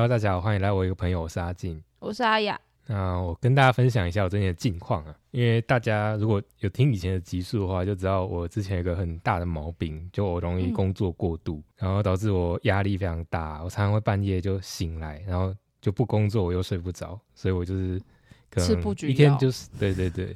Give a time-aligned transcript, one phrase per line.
[0.00, 1.78] Hello，大家好，欢迎来我一个朋友，我是阿静。
[1.98, 2.58] 我是阿雅。
[2.86, 10.72] 那我跟大家分享一下我最近的近况啊，因为大家如果有听以前的集数的话，就知道我之前有个很大的毛病，就我容易嗯。
[10.72, 18.00] 工作过度，然后导致我压力非常大，我常常会半夜就醒来，然后就不工作，我又睡不着，所以我就是
[18.48, 20.32] 可能一天就是对对对，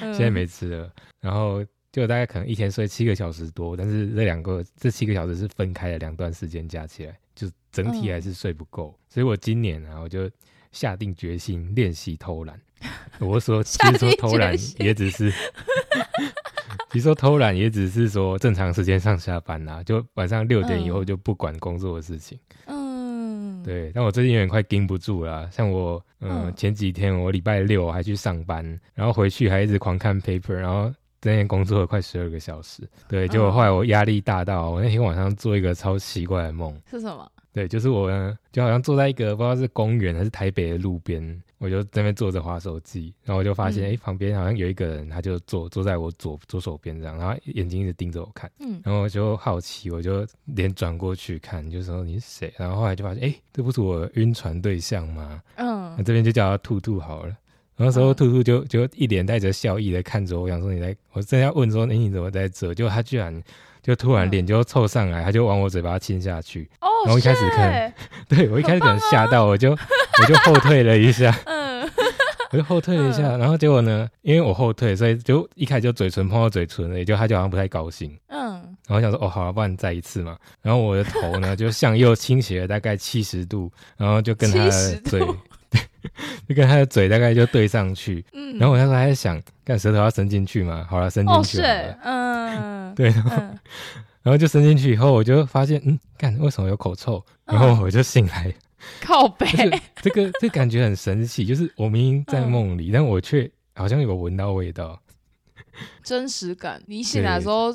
[0.00, 1.62] 嗯 现在没吃了，然后
[1.92, 10.30] 就大概可能一天睡七个小时多，但是这两个这七个小时是分开的两段时间加起来，就整体嗯还是睡不够，所以我今年啊，我就
[10.72, 12.58] 下定决心练习偷懒。
[13.18, 15.30] 我说， 其实说偷懒也只是，
[16.90, 22.38] 其实说偷懒也只是说正常时间上下班啦、就晚上六点以后嗯就不管工作的事情。
[22.66, 30.88] 嗯，对，但我最近有点快盯不住了啊、像我，嗯、嗯前几天我礼拜六还去上班，然后回去还一直狂看 paper，然后
[31.20, 32.88] 在那边工作了快十二个小时。
[33.08, 36.80] 对，结果嗯后来我压力大到，我那天晚上做一个超奇怪的梦。
[36.88, 37.28] 是什么？
[37.58, 52.54] 对，就是我呢，就好像坐在一个不知道是公园还是台北的路边，我就在那边坐着划手机，然后我就发现，嗯哎、旁边好像有一个人，他就坐坐在我左左手边这样，然后眼睛一直盯着我看，嗯，然后我就好奇，我就脸转过去看，就说你是谁？
[52.56, 55.42] 然后后来就发现，哎、这不是我晕船对象吗？
[55.56, 57.36] 那嗯，这边就叫他兔兔好了。
[57.76, 62.72] 那时候嗯兔兔就就一脸带着笑意的看着我，我想说你在，我正要问说，哎、你怎么在这？
[62.72, 63.42] 结果他居然
[63.82, 64.30] 就突然嗯。
[64.30, 66.68] 脸就凑上来，他就往我嘴巴亲下去。
[66.80, 67.92] 哦，然后一开始可能
[68.28, 69.70] 对我一开始可能吓到，我就
[70.20, 71.88] 我就后退了一下，嗯，
[72.50, 78.52] 我就后退了一下，然后结果呢，因为我后退，所以就一开始就嘴唇碰到嘴唇了，也就他就好像不太高兴，嗯，
[78.88, 85.20] 然后想说哦好了，不然再一次嘛，然后我的头呢就向右倾斜了大概七十度，然后就跟他的嘴，
[86.48, 90.86] 就跟他的嘴大概就对上去，嗯，然后我那时候还在想，看舌头要伸进去吗？
[90.88, 91.60] 好了，伸进去
[92.02, 93.58] 嗯， 对，然后嗯，
[94.22, 97.22] 然后就伸进去以后，我就发现嗯，看为什么有口臭？
[97.44, 98.54] 然后我就醒来。
[99.00, 99.46] 靠背，
[100.00, 104.98] 这个这感觉很神奇，就是我明明在梦里，但我却好像有闻到味道。
[106.04, 106.80] 真实感。
[106.86, 107.74] 你醒来的时候，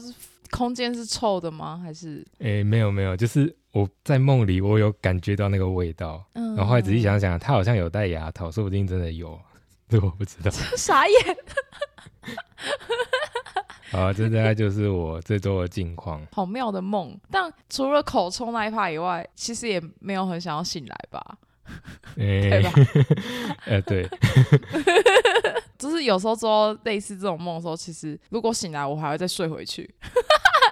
[0.50, 1.80] 空间是臭的吗？
[1.84, 2.26] 还是？
[2.40, 6.24] 诶，没有没有，就是我在梦里，我有感觉到那个味道。
[6.34, 9.38] 嗯，然后后来仔细想想，他好像有戴牙套，说不定真的有，
[9.90, 10.52] 这我不知道。
[10.78, 11.16] 傻眼。
[13.92, 16.26] 好，这大概就是我这周的近况。
[16.32, 21.38] 好妙的梦，但除了口臭那一趴以外，其实也没有很想要醒来吧，
[22.16, 22.72] 对吧，？
[23.66, 24.08] 呃，对，
[25.84, 29.94] 就是有时候做类似这种梦的时候，其实如果醒来，我还会再睡回去。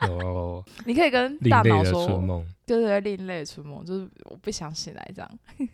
[0.08, 2.46] 哦 你可以跟大脑说，春梦。
[2.66, 5.30] 对对，另类的春梦，就是我不想醒来这样。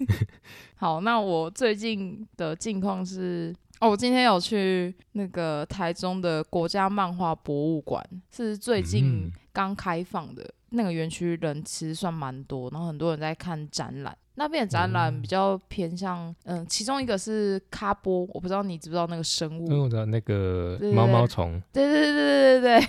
[0.75, 10.51] 好，那我最近的近况是，哦，我今天有去那个台中的国家漫画博物馆，是最近嗯刚开放的。
[10.71, 14.17] 那个园区人其实算蛮多，然后很多人在看展览。
[14.39, 22.79] 那边的展览哦比较偏向，嗯，其中一个是咖波，我不知道你知不知道那个生物，因为我知道那个对对毛毛虫，对对对对对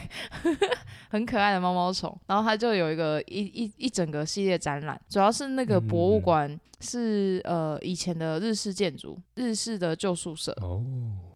[0.52, 0.68] 对，
[1.08, 2.14] 很可爱的毛毛虫。
[2.26, 10.84] 然后它就有一个一一一整个系列展览，主要是那个博物馆是、呃以前的日式建筑，日式的旧宿舍，哦，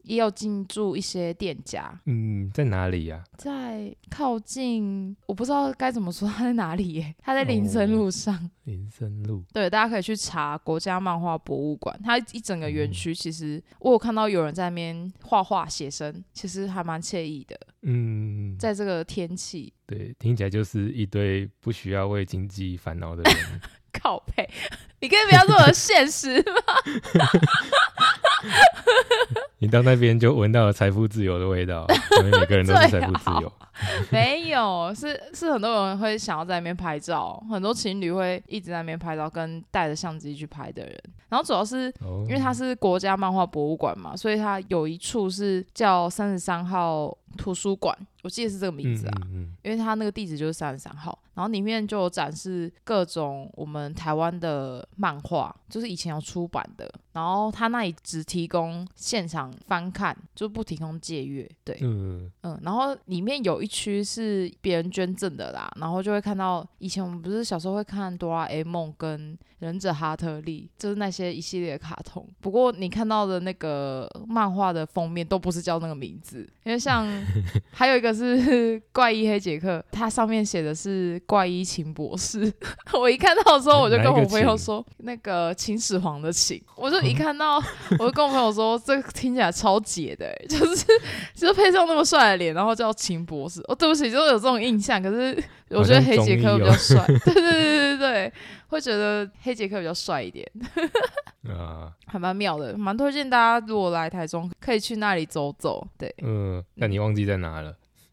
[0.02, 8.50] 也有进驻一些店家，嗯，在哪里呀、在靠近我不知道该怎么说他在哪里耶， 它在林森路上。
[8.64, 9.42] 林森路。
[9.52, 19.72] 对，大家可以去查国家漫画博物馆，它一整个园区其实我有看到有人在那边画画写生，其实还蛮惬意的，嗯，在这个天气。
[19.86, 23.60] 对，听起来就是一堆不需要为经济烦恼的人。
[23.92, 24.48] 靠背，
[25.02, 26.52] 你可以不要这么现实吗？
[29.58, 31.86] 你到那边就闻到了财富自由的味道，
[32.22, 33.52] 因为每个人都是财富自由。
[34.10, 40.96] 没有，是是很多人会想要在那边拍照，很多情侣会一直在那边拍照，跟带着相机去拍的人。
[41.28, 49.14] 然后主要是哦，因为它是国家漫画博物馆嘛，所以它有一处是叫三十三号图书馆，我记得是这个名字啊。
[49.24, 61.50] 嗯嗯因为它那个地址就是三十三号，然后里面就有展示各种我们台湾的漫画，就是以前有出版的，然后他那里只提供现场翻看，就不提供借阅。
[61.64, 72.28] 对，嗯嗯，然后里面有一区是别人捐赠的啦，然后就会看到以前我们不是小时候会看哆啦 A 梦跟忍者哈特利，就是那些一系列的卡通。
[72.42, 77.06] 不过你看到的那个漫画的封面都不是叫那个名字，因为像
[77.72, 82.52] 还有一个是怪医黑杰克，它上面写的是怪医秦博士。
[82.92, 87.62] 我一看到的时候，我就跟我朋友说，那个秦始皇的秦，我就就是一看到，
[87.98, 90.84] 我就跟我朋友说，这听起来超解的、欸，就是
[91.34, 93.60] 就是配上那么帅的脸，然后叫秦博士。
[93.68, 95.00] 哦，对不起，就是有这种印象。
[95.00, 98.32] 可是我觉得黑杰克比较帅，对对对对对，
[98.66, 100.44] 会觉得黑杰克比较帅一点，
[101.48, 105.86] 啊，还蛮妙的，蛮推荐大家如果来台中可以去那里走走。
[105.96, 107.72] 对，嗯，那你忘记在哪了？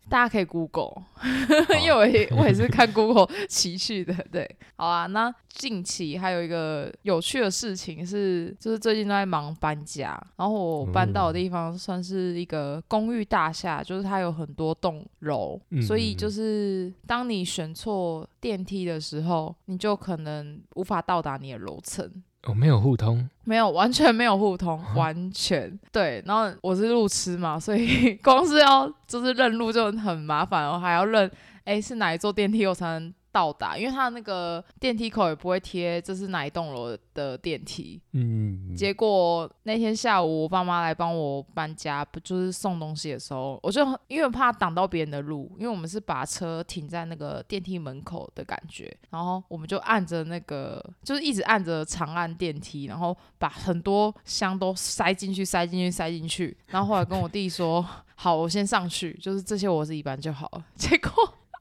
[0.10, 1.04] 大家可以 Google，
[1.82, 4.14] 因为我也我也是看 Google 奇趣的。
[4.32, 5.06] 对，好啊。
[5.08, 22.10] 那近期还有一个有趣的事情是，就是最近都在忙搬家，然后我搬到的地方算是一个公寓大厦，就是它有很多栋楼，嗯所以就是当你选错电梯的时候，你就可能无法到达你的楼层。
[22.44, 26.24] 哦，没有互通，没有，完全没有互通，完全对。
[26.26, 31.30] 然后我是路痴嘛，所以 光是要就是认路就很麻烦，我还要认，
[31.66, 33.78] 哎，是哪一座电梯我才能到达？
[33.78, 38.02] 因为它那个电梯口也不会贴这是哪一栋楼的电梯。
[38.14, 57.86] 嗯，结果那天下午我爸妈来帮我搬家，不就是送东西的时候，我就因为怕挡到别人的路，因为我们是把车停在那个电梯门口的感觉，然后我们就按着那个，就是一直按着长按电梯，然后把很多箱都塞进去，塞进去，塞进去，然后后来跟我弟说，
[58.16, 60.66] 好，我先上去，就是这些我自己搬就好了。
[60.76, 61.12] 结果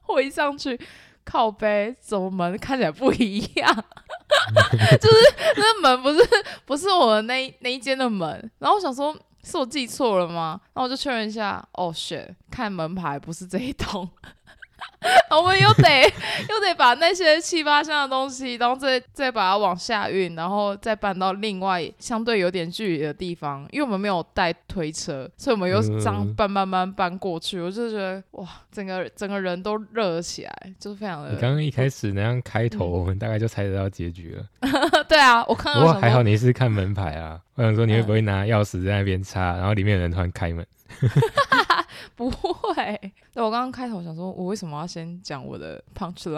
[0.08, 0.78] 我一上去。
[1.30, 3.74] 靠背怎么门看起来不一样？
[4.98, 5.16] 就是
[5.56, 6.18] 那门不是
[6.64, 9.14] 不是我的那一那一间的门，然后我想说
[9.44, 10.58] 是我记错了吗？
[10.72, 14.08] 然后我就确认一下，哦，shit，看门牌不是这一栋。
[15.30, 16.02] 我们又得
[16.48, 27.60] 又得把那些七八箱的东西，然后再再把它往下运，然后再搬到另外相对有点距离的地方，因为我们没有带推车，所以我们又这样搬搬搬搬过去。
[27.60, 31.30] 我就觉得哇，整个整个人都热了起来，就是非常的。
[31.30, 34.44] 你刚刚一开始那样开头，我们大概就猜得到结局了。
[35.08, 35.80] 对啊，我看到。
[35.80, 40.66] 不过还好你是看门牌啊，我想说你会不会拿钥匙在那边插，然后里面有人突然开门？
[42.16, 42.74] 不会，
[43.32, 46.28] 对我刚刚开头想说，我为什么要先讲我的 punch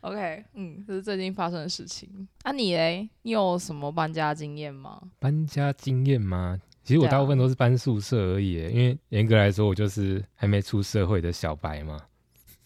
[0.00, 2.08] line？OK， 嗯，这是最近发生的事情。
[2.42, 3.08] 啊，你嘞？
[3.22, 5.00] 你有什么搬家经验吗？
[5.18, 6.60] 搬家经验吗？
[6.84, 12.00] 其实我大部分都是搬宿舍而已，因为严格来说，我就是还没出社会的小白嘛。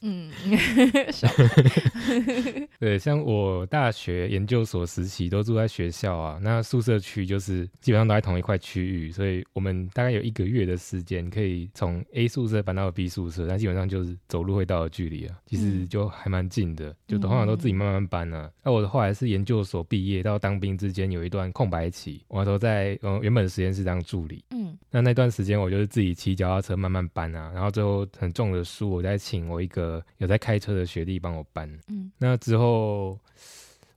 [0.03, 0.31] 嗯，
[2.81, 18.51] 对，像我大学研究所实习都住在学校啊，那宿舍区就是基本上都在同一块区域，所以我们大概有一个月的时间可以从 A 宿舍搬到 B 宿舍，但基本上就是走路会到的距离啊，其实就还蛮近的，就通常都自己慢慢搬啊。
[18.65, 29.90] 那我后来是研究所毕业到当兵之间有一段空白期，我那时候在嗯原本的实验室当助理，嗯，那那段时间我就是自己骑脚踏车慢慢搬啊，然后最后很重的书我再请我一个。
[30.19, 33.19] 有在开车的学弟帮我搬，嗯，那之后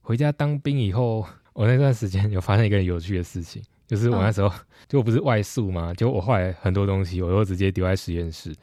[0.02, 4.52] 回家当兵以后，我那段时间有发生一个有趣的事情，就是我那时候、
[4.88, 8.54] 就我不是外宿嘛，就我后来很多东西我都直接丢在实验室，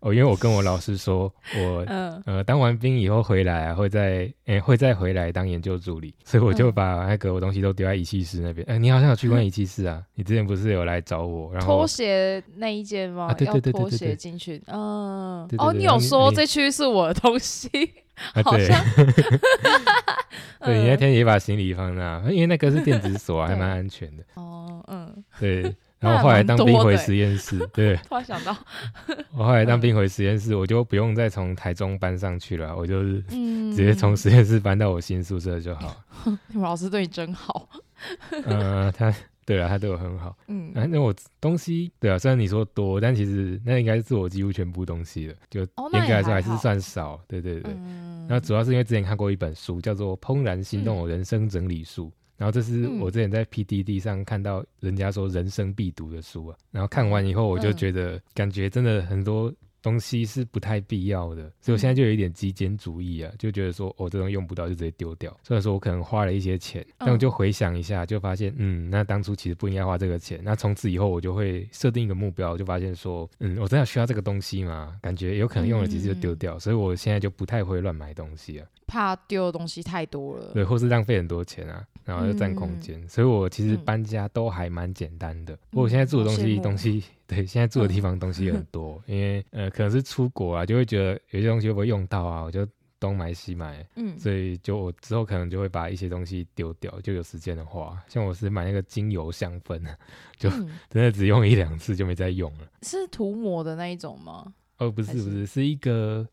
[0.00, 8.66] 哦，因为我跟我老师说 我、嗯呃当完兵以后回来啊，会再诶、会再回来当研究助理，所以我就嗯把那个我东西都丢在仪器室那边。
[8.68, 10.02] 哎、你好像有去过仪器室啊？
[10.14, 13.28] 你之前不是有来找我，然后拖鞋那一间吗？
[13.30, 14.62] 啊对对对对对对鞋进去。
[14.66, 17.68] 嗯，哦，你有说这区是我的东西。
[18.42, 18.74] 好像
[20.64, 24.22] 对你那嗯天也把行李放那，因为那个是电子锁啊，还蛮安全的。
[24.34, 25.62] 哦，嗯，对，
[25.98, 28.56] 然后后来当兵回实验室，对突然想到，
[29.36, 35.96] 我后来当兵回实验室，我就不用再从台中搬上去了，我就是嗯，直接从实验室搬到我新宿舍就好。
[36.48, 37.68] 你们老师对你真好，
[38.44, 39.14] 呃，他
[39.46, 40.36] 对啊，他对我很好。
[40.48, 45.60] 嗯啊，那我东西对啊，虽然你说多，但其实那应该是我几乎全部东西了，就
[45.92, 47.18] 严格来说还是算少。
[47.28, 47.72] 对对对。
[47.74, 59.52] 嗯，那主要是因为之前看过一本书，叫做《怦然心动的人生整理术》，然后这是嗯我之前在 PDD 上看到人家说人生必读的书啊，然后看完以后我就嗯觉得感觉真的很多
[59.86, 65.32] 东西是不太必要的，所以我现在就有一点极简主义啊，就觉得说我、哦、这东西用不到就直接丢掉。
[65.44, 70.40] 虽然说我可能花了一些钱，但我就回想一下，就发现嗯，那当初其实不应该花这个钱。
[70.42, 74.96] 那从此以后我就会设定一个目标，就发现说嗯，我真的需要这个东西吗？
[75.00, 78.66] 感觉有可能用了几次就丢掉，所以我现在就不太会乱买东西啊。
[78.86, 85.56] 怕丢的东西太多了，对，或是浪费很多钱啊，然后又占空间，所以我其实搬家都还蛮简单的。
[85.70, 92.66] 不过我现在住的东西，东西 对，现在住的地方东西很多， 因为呃，可能是出国啊，就会觉得有些东西会不会用到啊，我就
[92.98, 99.82] 东买西买，嗯，所以就我之后可能就会把一些东西丢掉，就有时间的话，像我是买那个精油香氛，
[100.38, 102.66] 就嗯 真的只用一两次就没再用了。
[102.82, 104.54] 是涂抹的那一种吗？
[104.78, 106.26] 哦，不是是不是，是一个，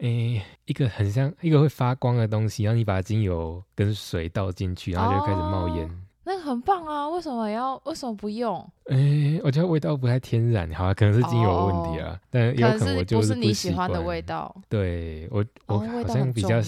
[0.00, 5.90] 诶、一个很像一个会发光的东西，然后你把精油跟水倒进去，然后就开始冒烟。
[6.24, 8.66] 那个很棒啊，为什么要为什么不用？
[8.86, 14.20] 诶、我觉得味道不太天然，好啊，可能是精油的问题啊，但有可能我就不是你不喜欢的味。
[14.22, 14.54] 道。
[14.68, 16.60] 对我，我哦，好像比较。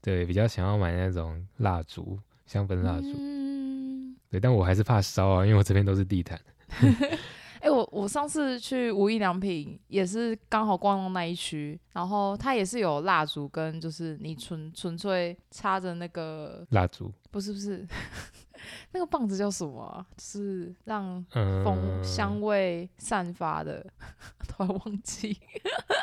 [0.00, 3.14] 对比较想要买那种蜡烛，香氛蜡烛。
[3.18, 6.38] 嗯，对，但我还是怕烧啊，因为我这边都是地毯。
[7.64, 17.86] 哎、我我上次去无印良品也是刚好逛到那一区，然后它也是有蜡烛跟就是你纯纯粹插着那个蜡烛，不是不是
[18.92, 23.84] 那个棒子叫什么啊、就是让嗯，风香味散发的，
[24.46, 25.34] 突然忘记。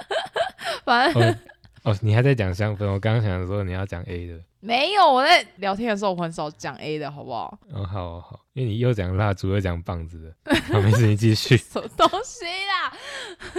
[0.84, 1.36] 反正哦
[1.84, 4.40] 哦，你还在讲香氛，我刚刚想说你要讲 A 的。
[4.60, 7.58] 没有，我在聊天的时候我很少讲 A 的好不好？
[7.74, 11.58] 哦，好好好，因为你又讲蜡烛又讲棒子的， 好，没事，你继续。
[11.58, 12.94] 什么东西啦？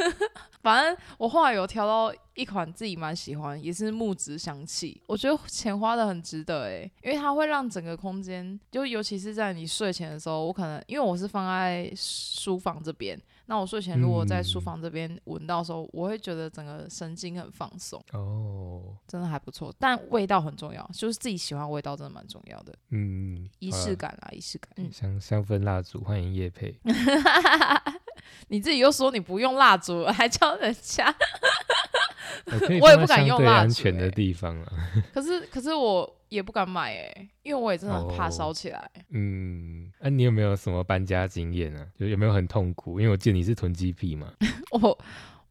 [0.62, 13.21] 反正我后来有挑到一款自己蛮喜欢，也是木质香气，我觉得钱花的很值得诶，因为它会让整个空间，就尤其是在你睡前的时候，我可能因为我是放在书房这边，
[13.52, 19.71] 那我睡前如果在书房这边闻到的时候，我会觉得整个神经很放松，哦，真的还不错。
[19.78, 24.71] 但味道很重要，就是自己喜欢味道真的蛮重要的，嗯，仪式感啦，仪式感。
[24.76, 26.75] 嗯，香香氛蜡烛，欢迎叶佩。
[28.49, 31.14] 你自己又说你不用蜡烛，还叫人家。
[32.80, 34.73] 我也不敢用蜡烛对安全的欸地方啊。
[35.12, 38.90] 可是可是我也不敢买诶，因为我也真的很怕哦烧起来。
[39.11, 41.87] 嗯，那、你有没有什么搬家经验啊？
[41.99, 42.99] 就有没有很痛苦？
[43.00, 44.32] 因为我见你是囤积癖嘛。
[44.73, 44.99] 我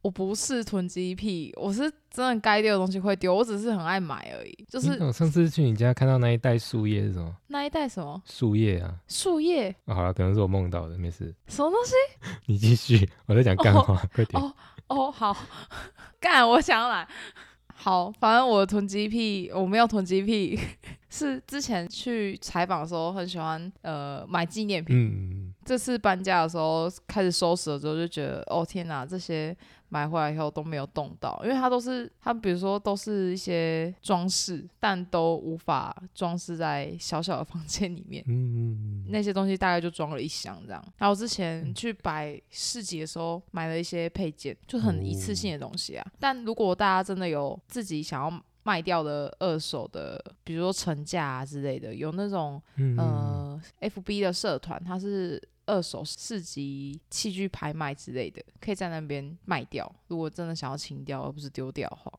[0.02, 4.66] 我不是囤积癖，我是真的该丢的东西会丢，我只是很爱买而已。
[4.68, 7.34] 就是我上次去你家看到那一袋树叶是什么？
[7.46, 8.94] 那一袋什么树叶啊。
[9.08, 11.94] 树叶，哦、好了，可能是我梦到的，没事，什么东西？
[12.46, 13.08] 你继续。
[13.26, 14.42] 我在讲干话，快点。
[14.42, 14.52] 哦
[14.88, 15.34] 哦，好，
[16.20, 17.08] 干，我想要来。
[17.82, 20.56] 好，反正我囤积癖，我没有囤积癖，
[21.10, 24.96] 是之前去采访的时候很喜欢呃买纪念品。
[24.96, 29.56] 嗯，这次搬家的时候开始收拾了之后，就觉得哦天哪，这些
[29.92, 38.24] 买回来以后都没有动到，因为它都是它比如说都是一些装饰，但都无法装饰在小小的房间里面。
[38.26, 40.82] 嗯，那些东西大概就装了一箱这样。
[40.96, 46.06] 然后之前去摆市集的时候买了一些配件，就很一次性的东西啊。
[46.18, 59.90] 但如果大家真的有自己想要卖掉的二手的，比如说成架啊之类的，有那种嗯呃，FB 的社团，它是二手市集器具拍卖之类的，可以在那边卖掉。
[60.08, 62.12] 如果真的想要清掉，而不是丢掉的话，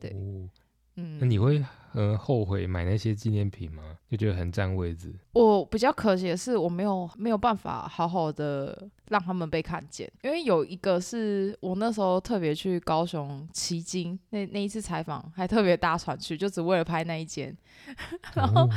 [0.00, 0.48] 对哦
[0.96, 1.60] 嗯，那你会
[1.90, 3.98] 很后悔买那些纪念品吗？
[4.08, 5.12] 就觉得很占位置。
[5.32, 17.52] 我比较可惜的是，我没有没有办法好好的让他们被看见，因为有一个是我那时候特别去高雄旗津那那一次采访，还特别搭船去，就只为了拍那一间。
[18.36, 18.70] 然后哦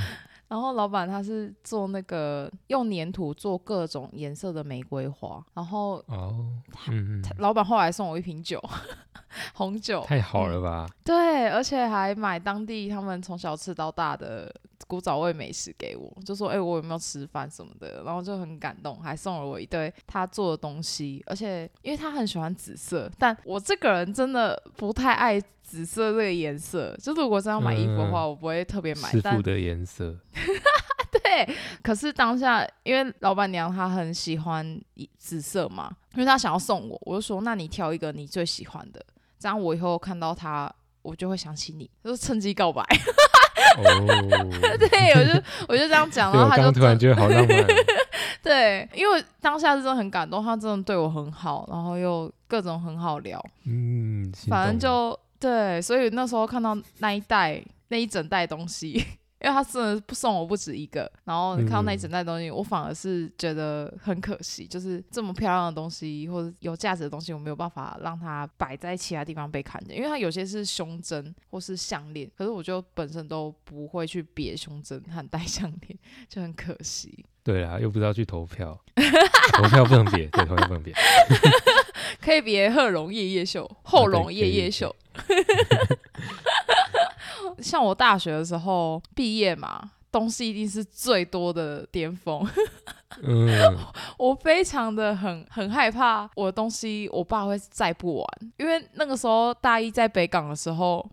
[0.48, 6.48] 然后老板他是做那个用粘土做各种颜色的玫瑰花，然后哦，
[6.90, 8.62] 嗯嗯，他老板后来送我一瓶酒，
[9.54, 10.88] 红酒，太好了吧？
[11.04, 14.54] 对，而且还买当地他们从小吃到大的
[14.88, 21.22] 古早味美食给我，就说：“哎、我有没有吃饭什么的？”然后就很感动，还送了我一堆他做的东西。
[21.28, 26.96] 而且因为他很喜欢紫色，但我这个人真的不太爱紫色这个颜色。
[26.98, 29.02] 就是如果真要买衣服的话，我不会特别买。
[29.02, 30.16] 但师傅的颜色，
[31.12, 34.80] 对，可是当下因为老板娘她很喜欢
[35.18, 39.06] 紫色嘛，因为她想要送我，我就说：“那你挑一个你最喜欢的，
[39.38, 40.72] 这样我以后看到她。”
[41.04, 42.84] 我就会想起你，就是趁机告白。
[43.80, 47.66] 哦，对，我就我就这样讲， 然后他就突然真觉得好浪漫哦。
[48.44, 59.04] 对，因为当下是真的很感动，他真的对我很好，然后又各种很好聊，嗯，反正就对，所以那时候看到那一袋那一整袋东西。
[59.40, 77.24] 因为他真的不送我不止一个，然后看到那一整袋东西，我反而是觉得很可惜，就是这么漂亮的东西或者有价值的东西，我没有办法让它摆在其他地方被看见，因为它有些是胸针或是项链，可是我就本身都不会去别胸针和戴项链，就很可惜。
[77.44, 78.76] 对啊，又不知道去投票，
[79.54, 80.92] 投票不能别，对，投票不能别。
[82.22, 84.94] 可以别贺龙夜夜秀，后龙夜夜秀。
[87.60, 92.48] 像我大学的时候毕业嘛，东西一定是最多的巅峰。
[93.24, 93.50] 嗯，
[94.20, 101.04] 我非常的很很害怕我的东西我爸会载不完，因为那个时候大一在北港的时候，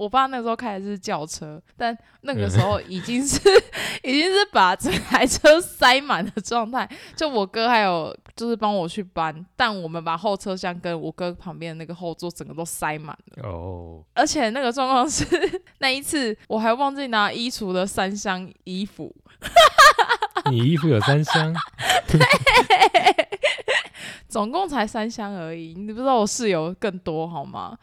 [0.00, 3.38] 我爸那时候开的是轿车，但那个时候已经是
[4.02, 6.88] 已经是把整台车塞满的状态。
[7.14, 13.46] 就我哥还有就是帮我去搬，但我们把后车厢跟我哥旁边的那个后座整个都塞满了。
[13.46, 15.26] 哦，而且那个状况是
[15.80, 19.14] 那一次我还忘记拿衣橱的三箱衣服，
[20.50, 21.54] 你衣服有三箱，
[24.30, 25.74] 总共才三箱而已。
[25.74, 27.76] 你不知道我室友更多好吗？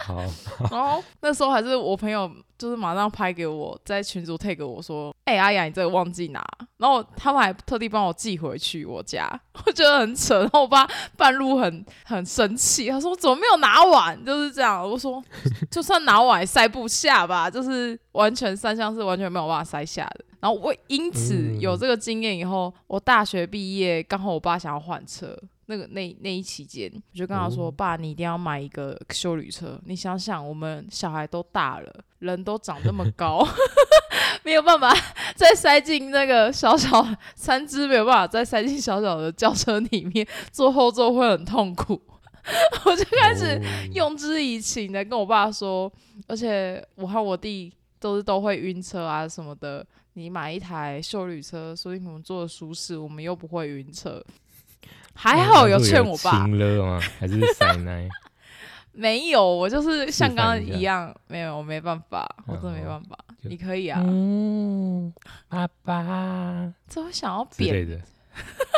[0.00, 0.22] 好，
[0.70, 6.44] 然后那时候还是我朋友，就是马上拍给我，在群组 take 我说：“哎、阿雅，你这个忘记拿。”
[6.78, 9.28] 然后他们还特地帮我寄回去我家，
[9.66, 10.40] 我觉得很扯。
[10.40, 14.82] 然后我爸半路很很生气，他说：“我怎么没有拿完？”就是这样。
[14.82, 15.22] 我说：
[15.70, 25.36] “就算拿完也塞不下吧，就是完全三箱是完全没有办法塞下的。”然后我因此嗯有这个经验以后，我大学毕业刚好我爸想要换车，
[25.70, 29.78] 那个那那一期间，我就跟他说：“哦爸，你一定要买一个修旅车。
[29.84, 33.46] 你想想，我们小孩都大了，人都长这么 高，
[34.42, 34.90] 没有办法
[35.36, 42.00] 再塞进那个小小三只，没有办法再塞进小小的轿车里面，坐后座会很痛苦。
[42.86, 45.92] ”我就开始哦用之以情的跟我爸说，
[46.26, 47.70] 而且我和我弟
[48.00, 49.86] 都是都会晕车啊什么的。
[50.14, 54.24] 你买一台修旅车，所以我们坐的舒适，我们又不会晕车。
[55.20, 57.00] 还好有劝我爸，亲了吗？
[57.18, 58.08] 还是塞奶？
[58.92, 63.18] 没有，我就是像刚刚一样，没有，我没办法，我真的没哦办法。
[63.42, 65.12] 你可以啊，嗯，
[65.48, 67.96] 爸爸这我想要扁，的。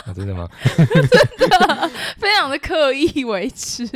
[0.06, 0.48] 啊 真的吗？
[2.18, 3.86] 非常的刻意为之。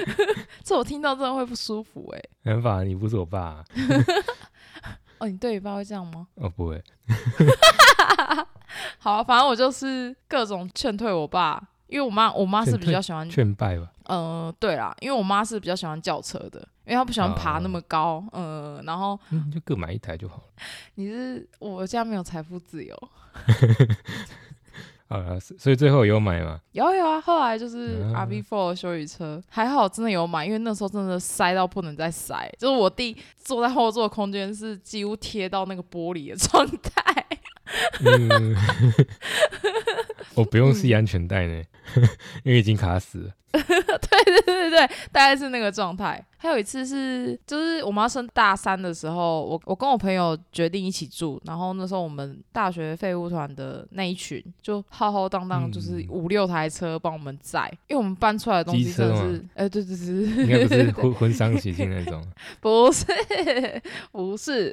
[0.64, 3.64] 这我听到真的会不舒服哎、没办法，你不是我爸啊、
[5.18, 6.26] 哦，你对你爸会这样吗？
[6.34, 6.82] 哦，不会。
[8.98, 13.90] 好啊、反正我就是各种劝退我爸，因为我妈我妈是比较喜欢，劝败吧。
[14.04, 20.42] 呃，对啦，因为我妈是比较喜欢轿车的，因为她不喜欢爬哦那么高，呃，然后嗯，就各买一台就好了。
[20.94, 22.96] 你是我家没有财富自由，
[25.08, 26.60] 啊，所所以最后有买吗？
[26.72, 37.02] 有有啊，后来就是啊 RV4 的修理车，还好真的有买，因为那时候真的塞到不能再塞，就是我弟坐在后座空间是几乎贴到那个玻璃的状态。
[38.04, 38.54] 嗯，
[40.34, 41.62] 我不用系安全带呢，
[42.44, 43.30] 因为已经卡死了。
[43.56, 46.22] 对对对对对，大概是那个状态。
[46.38, 62.22] 还有一次是，就是我们要升大三的时候，我我跟我朋友决定一起住，然后那时候我们大学废物团的那一群就浩浩荡荡，就是嗯五六台车帮我们载，因为我们搬出来的东西真的是，哎、对对对应该不，是婚婚丧喜庆那种。
[62.60, 63.06] 不是
[64.12, 64.70] 不是，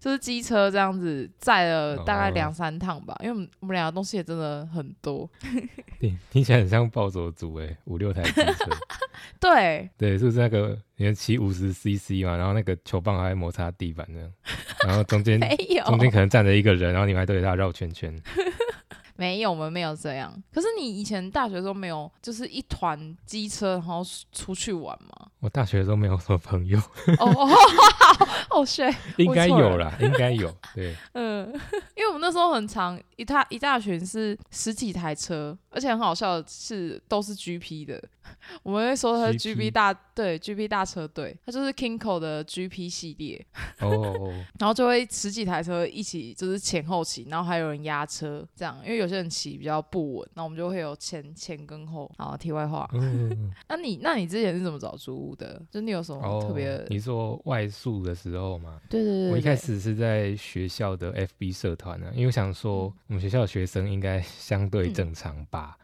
[0.00, 5.30] 就是机车这样子载了大概哦两三趟吧，因为我们我们两个东西也真的很多。
[6.00, 8.70] 听，听起来很像暴走族哎，五六台机车。
[9.40, 12.36] 对，对，是不是那个你看骑五十 CC 嘛？
[12.36, 14.32] 然后那个球棒还会摩擦地板那样，
[14.86, 15.40] 然后中间
[15.86, 18.14] 中间可能站着一个人，然后你们还对着他绕圈圈。
[19.22, 20.32] 没有，我们没有这样。
[20.52, 25.28] 可是你以前大学的时候没有，就是一团机车然后出去玩吗？
[25.38, 26.76] 我大学的时候没有什么朋友，
[27.18, 27.48] 哦 哦
[28.50, 28.82] 哦， 是，
[29.16, 30.52] 应该有啦，应该有。
[30.74, 31.46] 对，嗯，
[31.96, 38.02] 因为我们那时候很长一大一大群是十几台车，而且很好笑的是都是 GP 的，
[38.62, 43.44] 我们会说它是 GP 大对 GP 大车队，它就是 Kinko 的 GP 系列，
[44.58, 52.10] 然后就会十几台车一起就是前后骑，然后还有人压车这样，因为有些人骑比较不稳，那我们就会有前前跟后。
[52.18, 55.60] 好，题外话，嗯， 那你那你之前是怎么找租屋的？
[55.70, 56.86] 就你有什么哦，特别的？
[56.90, 65.81] 你说外宿的时候嘛，对对对我一开始是在学校的 FB 社团呢，因为我想说嗯我们学校的学生应该相对嗯正常吧，嗯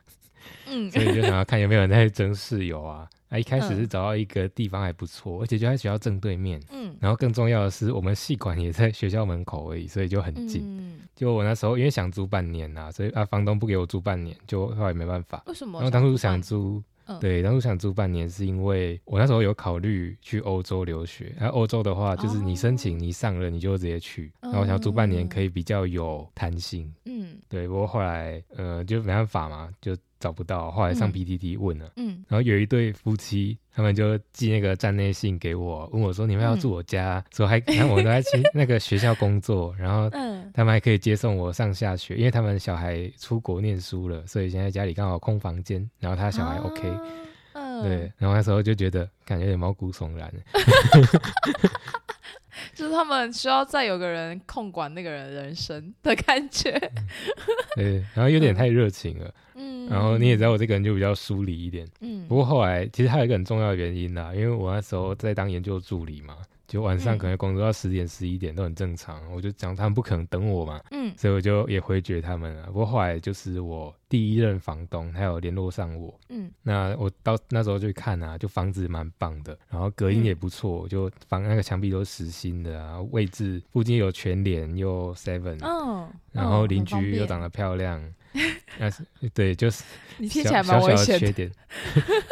[0.90, 3.08] 所以就想要看有没有人在争室友啊。
[3.28, 6.58] 啊，一开始嗯是找到一个地方还不错，而且就在学校正对面。
[6.72, 10.62] 嗯然后更重要的是，我们系馆也在学校门口而已，所以就很近。
[10.64, 15.42] 嗯，就我那时候因为想租半年呐、所以啊房东不给我租半年，就后来没办法。
[15.46, 15.78] 为什么？
[15.78, 21.30] 然后当初想，租，嗯对，当初想租半年是因为我那时候有考虑去欧洲留学。
[21.38, 24.32] 然后欧洲的话，就是你申请哦你上了你就直接去。
[24.40, 26.90] 然后我想要租半年可以比较有弹性。
[27.04, 30.70] 嗯对，不过后来呃就没办法嘛，就找不到。
[30.70, 31.92] 后来上嗯 PTT 问了。
[31.96, 46.82] 嗯然后有一对夫妻，他们就寄那个站内信给我，问我说：“你们要住我家？”说还，然后我们都在去那个学校工作， 然后嗯他们还可以接送我上下学，因为他们小孩出国念书了，所以现在家里刚好空房间，然后他小孩 OK，、
[47.82, 50.32] 对，，然后那时候就觉得感觉有点毛骨悚然，
[52.74, 56.70] 就是他们需要再有个人控管那个人人生的感觉。
[57.76, 66.36] 对，然后有点太热情了，嗯，然后你也知道我这个人就比较疏离一点，嗯，不过后来其实还有一个很重要的原因啦，因为我那时候在当研究助理嘛，
[66.68, 67.18] 就晚上嗯。
[67.18, 71.12] 可能工作到十点十一点都很正常，我就讲他们不可能等我嘛，嗯。
[71.16, 72.66] 所以我就也回绝他们了。
[72.66, 76.48] 不过后来就是我第一任房东，他有联络上我，嗯。
[76.62, 80.24] 那我到那时候就看啊，就房子蛮棒的，然后隔音嗯。
[80.24, 87.98] 也不错，就房那个墙壁都是实心的啊，位置附近有全联又 Seven，、嗯，然后邻居又长得漂亮，
[88.78, 89.02] 那是
[89.34, 89.84] 对，就是
[90.18, 91.18] 你听起小来蛮小小的。
[91.18, 91.50] 缺点，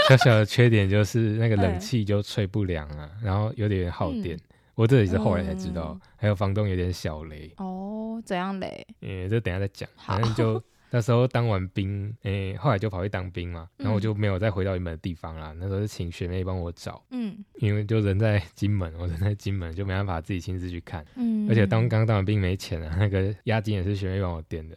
[0.08, 4.36] 小小的缺点就是那个哎冷气就吹不凉啊，然后有点耗电。
[4.36, 4.40] 嗯
[4.76, 8.86] 我这也是后来才知道，嗯还有房东有点小雷，哦，怎样雷？
[9.00, 9.88] 嗯，这等下再讲。
[9.96, 15.52] 好反正就那时候当完兵，诶、后来就跑去当兵嘛，然后我就没有再回到原本的地方啦。
[15.58, 24.76] 那时候是请学妹帮我找，嗯因为就人在金门，我 人在金门就没办法自己亲自去看，嗯，而且当刚当完兵没钱啊，那个押金也是学妹帮我垫的。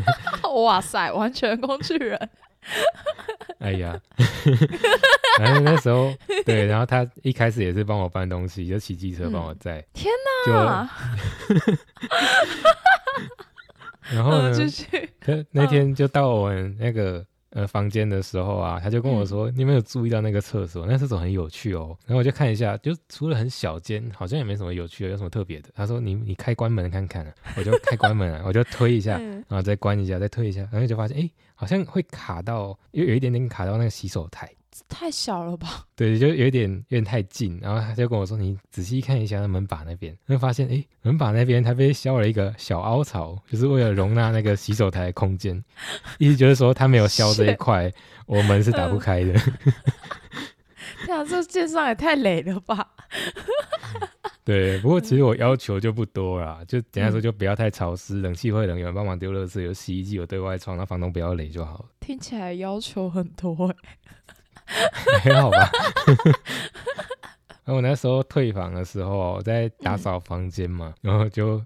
[0.64, 2.30] 哇塞，完全工具人。
[3.60, 3.98] 哎呀，
[5.38, 6.12] 反正那时候
[6.44, 9.84] 对，然后他一开始也是帮我搬东西，就骑机车帮我载。
[9.92, 10.12] 天
[10.48, 10.90] 哪！
[14.12, 15.08] 然后呢嗯，，继续。
[15.20, 20.86] 他那天就到我们那个呃房间的时候啊，他就跟我说：“你有没有注意到那个厕所？
[20.86, 25.70] 那厕所很有趣哦。”然后我就看一下，就除了很小间，好像也没什么有趣的，有什么特别的？
[25.74, 34.50] 他说：“你你开关门看看啊。”我就开关门啊，我就推一下，嗯然后再关一下，再推一下，然后就发现哎，好像会卡到，又有一点点卡到那个洗手台。
[34.88, 35.86] 太小了吧？
[35.94, 45.62] 对，就有点有点太近，然后他就跟我说：“你仔细看一下那门把那边。”会发现，哎，门把那边它被削了一个小凹槽，就是为了容纳那个洗手台的空间。
[46.18, 47.92] 意思就是说，他没有削这一块，
[48.26, 49.32] 我门是打不开的。
[51.06, 52.88] 天啊，这介绍也太累了吧？
[54.44, 63.96] 对，不过其实我要求就不多啦，就简单说，嗯就不要太潮湿，冷气会冷，有人帮忙丢垃圾，有洗衣机，有对外窗，那房东不要累就好了，听起来要求很多哎。
[65.22, 65.70] 还好吧。
[67.64, 71.56] 然后我那时候退房的时候，在打扫房间嘛，然后就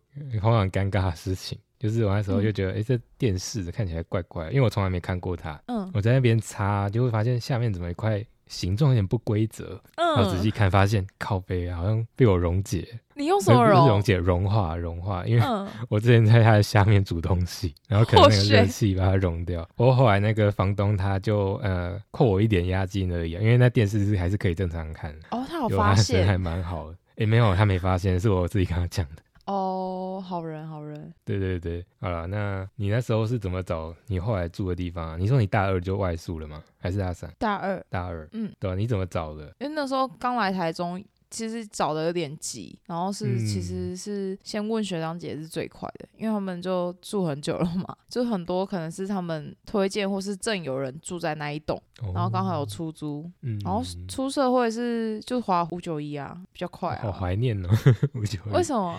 [0.40, 5.61] 碰到很尴尬的事情，就是我那时候就觉得，哎、这电视看起来怪怪，因为我从来没看过它。
[5.66, 14.00] 嗯我在那边擦，就会发现下面怎么一块形状有点不规则，然后仔细嗯，看，发现靠背好像被我溶解，你用什么溶溶？
[14.02, 19.68] 解，融化，融化，因为嗯， 我之前在它的下面煮东西，然后可能那个 Oh, 热气把它融掉。
[19.76, 26.96] 不过后来那个房东他就呃扣我一点押金而已啊，因为那电视是还是可以正常看的，哦，他有有发现还蛮好的。
[27.16, 29.22] 诶，没有，他没发现，是我自己跟他讲的。
[29.48, 31.12] 哦，好人好人。
[31.24, 35.16] 对对对，好了，那你那时候是怎么找你后来住的地方啊？
[35.18, 36.62] 你说你大二就外宿了吗？
[36.78, 37.32] 还是大三？
[37.38, 39.46] 大二，大二，嗯，对吧、你怎么找的？
[39.61, 51.80] 因为那时候刚来台中，其实找的有点急，然后是、嗯其实是先问学长姐是最快的，因为他们就住很久了嘛，就很多可能是他们推荐或是正有人住在那一栋，
[52.14, 57.12] 然后刚好有哦，出租，嗯，然后出社会是就划五九一啊，比较快啊好啊。
[57.12, 57.68] 怀念哦，
[58.12, 58.98] 我就为什么？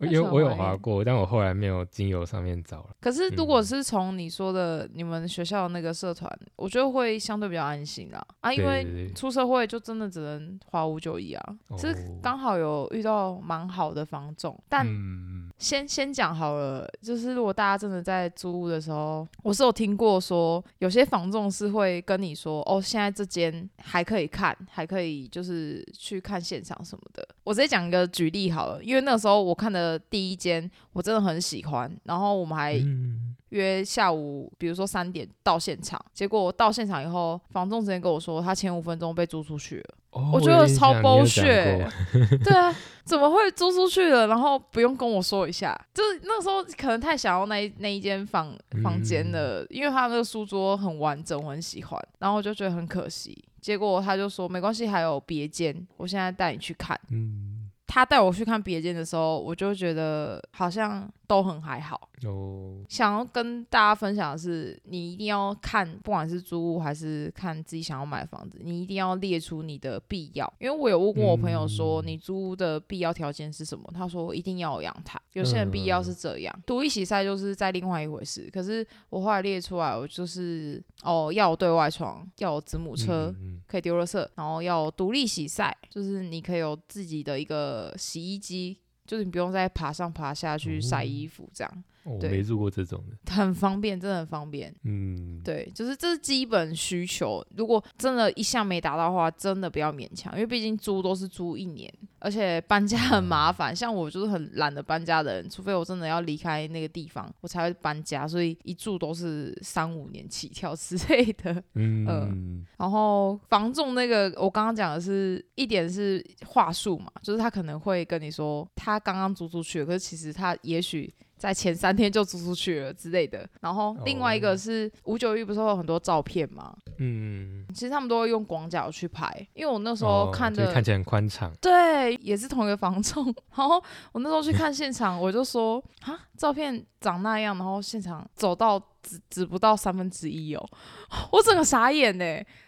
[0.00, 2.90] 因为我有为什么怀念划过，但我后来没有精油上面找了。
[3.00, 8.24] 可是如果嗯是从你说的你们学校的那个社团，我觉得会相对比较安心啦。
[8.40, 27.26] 啊，因为出社会就真的只能花五九一啊，是哦刚好有遇到蛮好的房仲，但嗯，先先讲好了，就是如果大家真的在租屋的时候，我是有听过说，有些房仲是会跟你说，哦，现在这间还可以看，还可以就是去看现场什么的。
[27.44, 39.84] 我直接讲一个举例好了，因为那个时候我看的第一间我真的很喜欢，然后我们还嗯约下午，比如说三点到现场，结果我到现场以后，房仲直接跟我说他前五分钟被租出去了。
[40.10, 42.74] 哦我觉得超有印象你有讲 bullshit 过 对啊，
[43.04, 44.26] 怎么会租出去了？
[44.26, 53.36] 然后不用跟我说一下，就是那时候可能太想要那一那一间房房间了，因为他那个书桌很完整，我很喜欢，然后我就觉得很可惜。
[53.60, 56.98] 结果他就说没关系，还有别间，我现在带你去看。
[57.10, 57.57] 嗯，
[57.88, 62.08] 他带我去看别间的时候，我就觉得好像都很还好。
[62.24, 70.52] 哦，想要跟大家分享的是，你一定要看，不管是租屋还是看自己想要买房子，你一定要列出你的必要。
[70.58, 73.88] 因为我有问过我朋友说，嗯你租屋的必要条件是什么？
[73.94, 75.20] 他说一定要有阳台。
[75.34, 78.50] 有些人必要是这样，独立洗晒就是在另外一回事。
[78.52, 83.32] 可是我后来列出来，我就是哦，要有对外窗，要有子母车。
[83.38, 91.84] 嗯可以丢垃圾，然后要独立洗晒，就是你可以有自己的一个洗衣机，就是你不用再爬上爬下去晒哦衣服，这样。
[92.08, 94.74] 哦我对没住过这种的， 很方便，真的很方便。
[94.84, 97.44] 嗯，对，就是这是基本需求。
[97.56, 111.62] 如果真的一项没达到的话，真的不要勉强，因为毕竟租都是租一年，而且搬家很麻烦，像我就是很懒得搬家的人，除非我真的要离开那个地方，我才会搬家，所以一住都是三五年起跳之类的。
[111.74, 123.48] 嗯，然后房仲那个，我刚刚讲的是一点是话术嘛，就是他可能会跟你说他刚刚租出去，可是其实他也许在前三天就租出去了之类的。
[123.60, 126.74] 然后另外一个哦是五九一不是会有很多照片吗？
[126.98, 133.24] 嗯，其实他们都会用广角去拍，因为我那时候哦看的、就是看起来很宽敞，对，也是同一个房仲。
[133.56, 140.68] 然后我那时候去看现场，我就说啊，照片长那样，然后现场走到只只不到三分之一哦，
[141.32, 142.24] 我整个傻眼呢，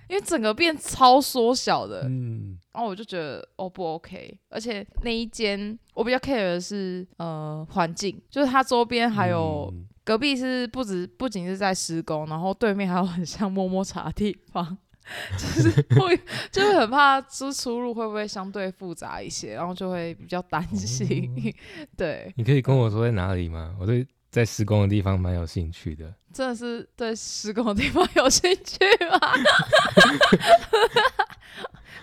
[0.08, 2.02] 因为整个变超缩小的。
[2.08, 14.76] 嗯，然后我就觉得哦不 OK，而且那一间我比较 care 的是呃环境，就是它周边还有、嗯隔壁是不止不仅是在施工，然后对面还有很像摸摸茶的地方，
[15.38, 16.18] 就是会
[16.50, 21.30] 就会很怕，出出入会不会相对复杂一些，然后就会比较担心。
[21.36, 23.76] 哦 对，你可以跟我说在哪里吗？
[23.78, 26.12] 我对在施工的地方蛮有兴趣的。
[26.32, 28.78] 真的是对施工的地方有兴趣
[29.10, 29.18] 吗？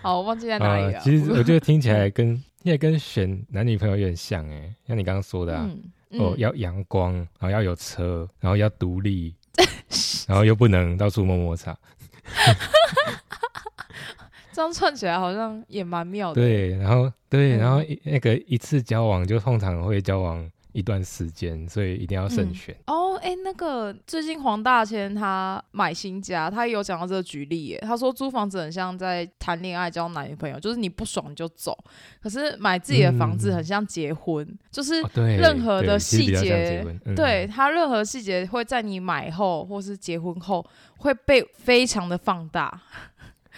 [0.01, 0.97] 好，我忘记在哪里了。
[0.97, 5.65] 啊其实我觉得听起来跟 现在跟选男女朋友有点像哎，像你刚刚说的啊，
[6.11, 9.33] 嗯哦，嗯要阳光，然后要有车，然后要独立，
[10.27, 11.75] 然后又不能到处摸摸擦。
[14.51, 16.41] 这样串起来好像也蛮妙的。
[16.41, 22.75] 对，然后对，嗯然后一那个一次交往就通常会交往一段时间，所以一定要慎嗯选。
[22.85, 27.79] 哦，哎，那个最近黄大千他买新家，他也有讲到这个举例耶。
[27.81, 31.75] 他说租房子很像在谈恋爱交男女朋友，就是你不爽你就走。
[32.21, 36.85] 可是买自己的房子嗯很像结婚，就是任何的细节
[37.15, 40.63] 对他任何细节会在你买后或是结婚后
[40.97, 42.79] 会被非常的放大。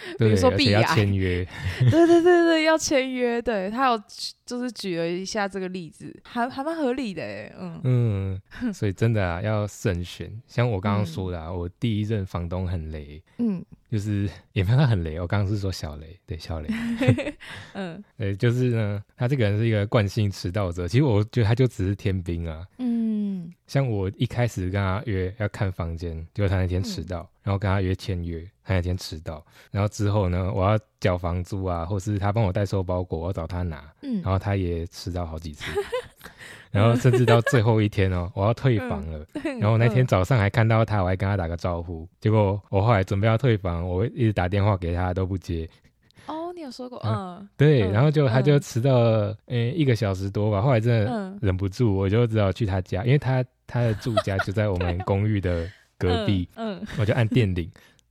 [0.18, 1.46] 比如对，说而且要签约。
[1.90, 3.42] 对对对对，要签约。
[3.42, 7.54] 对他有举就是举了一下这个例子，还还蛮合理的耶。
[7.56, 8.40] 嗯嗯，
[8.74, 10.28] 所以真的啊，要慎选。
[10.48, 16.68] 像我刚刚嗯说的啊，我第一任房东很雷，嗯 就是也没有他很雷，我刚刚是说小雷，对小雷，
[17.74, 20.88] 嗯对，就是呢，他这个人是一个惯性迟到者。
[20.88, 22.66] 其实我觉得他就只是天兵啊。
[22.78, 34.20] 嗯像我一开始跟他约要看房间，结果他那天迟到，然后跟他约签约，他那天迟到，然后之后呢，我要缴房租啊，或是他帮我代收包裹，我要找他拿，嗯。
[34.22, 35.64] 然后他也迟到好几次，
[36.70, 39.26] 然后甚至到最后一天哦，我要退房了，
[39.58, 45.68] 然后那天早上还看到他，我还跟他打个招呼，结果我后来准备要退房，我一直打电话给他都不接，
[46.26, 47.48] 哦，你有说过，嗯。
[47.56, 55.66] 对，嗯然后就他就嗯迟到了，嗯、一个小时多吧，后来真的嗯忍不住，我就只好去他家，因为他他的住家就在我们 公寓的
[55.98, 57.70] 隔壁，嗯，我就按电铃。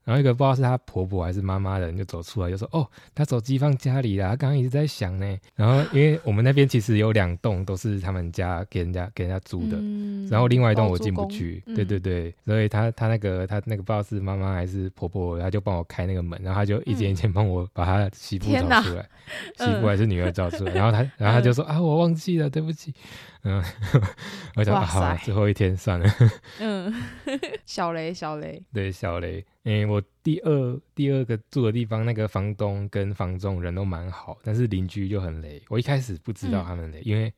[0.10, 11.76] 然后一个不知道是她婆婆还是妈妈的人就走出来，就说：“哦，她手机放家里啦，她刚刚一直在响呢。”然后因为我们那边其实有两栋都是他们家给人家给人家租的，嗯然后另外一栋我进不去，嗯。
[11.76, 19.04] 对对对，所以她她那个她那个不知道是妈妈还是婆婆，她就帮我开那个门，然后她就一间一间帮我把她媳妇找出来，
[19.58, 22.92] 媳嗯妇还是女儿找出来， 然后她然后她就说啊我忘记了，对不起，
[23.44, 23.64] 嗯，
[24.56, 26.10] 我想哇啊好最后一天算了，
[26.60, 26.94] 嗯，
[27.66, 36.66] 小 雷小雷， 对小雷，诶、我第二第二个住的地方那个房东跟房仲人都蛮好，但是邻居就很雷，我一开始不知道嗯。
[36.66, 37.32] 他们雷，因为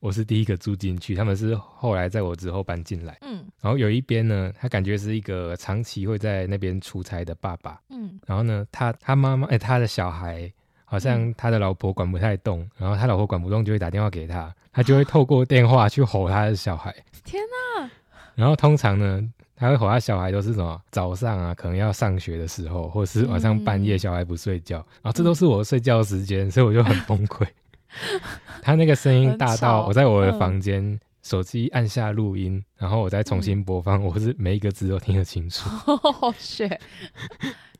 [0.00, 3.18] 我是第一个住进去，他们是后来在我之后搬进来。
[3.20, 3.44] 嗯。
[3.60, 7.78] 然后有一边呢，他感觉是一个长期会在那边出差的爸爸。
[7.90, 8.18] 嗯。
[8.26, 10.50] 然后呢，他他妈妈哎、他的小孩
[10.92, 16.94] 好像嗯他的老婆管不太动，然后他老婆管不动就会打电话给他， 他就会透过电话去吼他的小孩。
[17.24, 17.42] 天
[17.78, 17.90] 哪！
[18.34, 19.26] 然后通常呢，
[19.56, 27.46] 他会吼他小孩都是什么早上啊，可能要上学的时候，或是晚上半夜嗯小孩不睡觉，然后这都是我睡觉的时间，所以我就很崩溃。
[28.60, 31.00] 他那个声音大到我在我的嗯房间。
[31.22, 35.70] 手机按下录音，然后我再重新播放，我是每一个字都听得清楚。
[36.12, 36.80] 好血，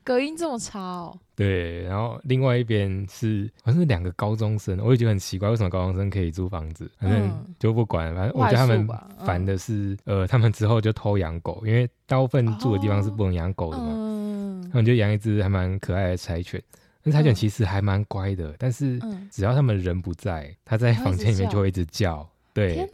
[0.03, 6.91] 隔音这么差哦，对，然后另外一边是好像是两个高中生，我也觉得很奇怪，为什么高中生可以租房子？
[6.99, 7.55] 反正嗯。
[7.59, 8.87] 就不管，反正我觉得他们
[9.25, 14.69] 烦的是，呃，他们之后就偷养狗，因为大部分住的地方是不能养狗的嘛，嗯。
[14.69, 16.61] 他们就养一只还蛮可爱的柴犬。
[17.03, 22.27] 那柴犬嗯其实还蛮乖的，但是嗯，只要他们人不在，它在房间里面就会一直叫。
[22.53, 22.75] 对。
[22.75, 22.89] 天，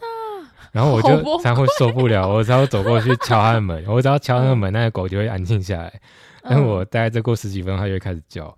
[0.72, 5.92] 然后我就好崩常会受不了，我只要走过去敲他的门，我只要敲那个门，那个狗就会安静下来。
[6.44, 8.56] 但我大概再过十几分钟，它就会开始叫，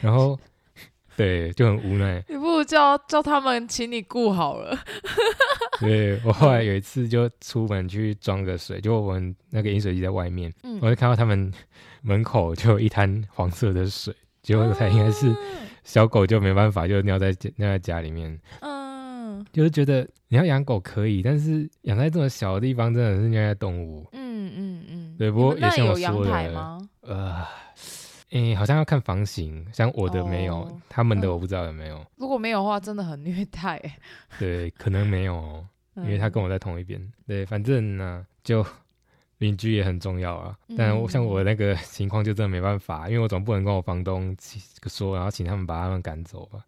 [0.00, 0.38] 然后
[1.16, 2.22] 对就很无奈。
[2.28, 4.76] 你不如叫叫他们请你顾好了。
[5.80, 11.52] 对我后来有一次就出门去装个水，就我们那个饮水机在外面，嗯我就看到他们
[12.02, 15.36] 门口就有一滩黄色的水，结果才应该是嗯
[15.84, 18.38] 小狗就没办法，就尿在尿在家里面。
[18.60, 24.04] 嗯就是觉得你要养狗可以，但是养在这么小的地方真的是虐待动物。
[24.12, 24.97] 嗯嗯嗯。
[25.18, 26.78] 对不过也像我说的？
[27.02, 27.44] 呃，
[28.30, 32.04] 诶、好像要看房型，像我的没有，哦他们的嗯我不知道有没有。
[32.16, 33.94] 如果没有的话，真的很虐待欸。
[34.38, 37.00] 对，可能没有哦，因为他嗯跟我在同一边。
[37.26, 38.64] 对，反正呢，就
[39.38, 40.56] 邻居也很重要啊。
[40.76, 46.60] 但我像我那个情况就真的没办法，因为我总不能跟我房东起说，然后请他们把他们赶走吧。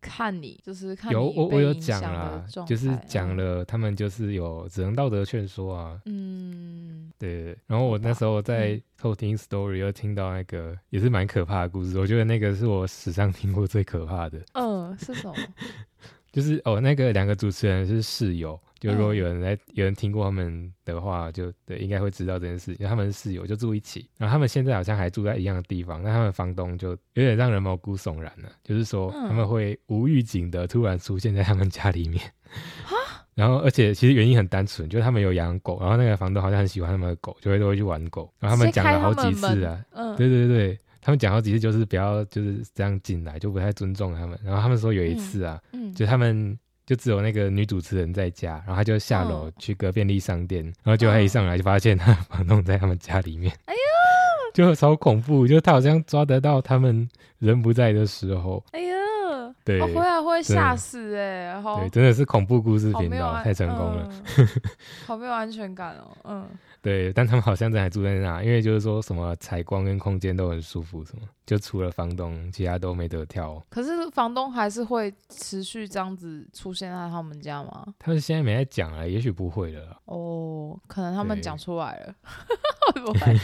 [0.00, 6.00] 看你就是看有我我有讲啦，就是讲嗯了，他们就是有只能道德劝说啊。
[6.04, 14.40] 嗯，对，然后我那时候在嗯偷听 story 又听到那个也是蛮可怕的故事，我觉得那个是我史上听过最可怕的。
[14.54, 15.34] 嗯，是什么？
[16.30, 24.08] 就是哦，那个两个主持人是室友，就如果嗯有人来、有人听过他们的话，就对应该会知道这件事，因为他们是室友，就住一起。
[24.16, 29.28] 然后他们现在好像还住在一样的地方，那他们房东就有点让人毛骨悚然了，就是说嗯。
[29.28, 32.20] 他们会无预警的突然出现在他们家里面。
[33.34, 38.28] 然后，而且其实原因很单纯，就是他们有养狗，然后那个房东好像很喜欢他们的狗，就会都会去玩狗。
[38.40, 44.36] 然后他们讲了好几次啊，嗯，对对对，他们讲好几次就是不要就是这样进来，就不太尊重他们。
[44.42, 46.58] 然后他们说有一次啊，嗯，就他们
[46.88, 53.78] 就只有那个女主持人在家，然后他就下楼嗯去隔便利商店，然后就他一上来就发现他的房东在他们家里面，哎呦，
[54.54, 57.06] 就超恐怖，就他好像抓得到他们
[57.40, 64.48] 人不在的时候，哎呦，对哦，会啊，会吓死哎，好对，真的是恐怖故事好频道，太成功了。，嗯
[65.06, 66.46] 好没有安全感哦，嗯，
[66.80, 73.60] 对，但他们好像还住在那，因为就是说什么采光跟空间都很舒服，什么就除了房东，其他都没得挑。
[73.68, 77.86] 可是房东还是会持续这样子出现在他们家吗？
[77.98, 80.00] 他们现在没在讲了，也许不会了。
[80.04, 82.14] 哦，可能他们对讲出来了，
[82.94, 83.34] 会不会？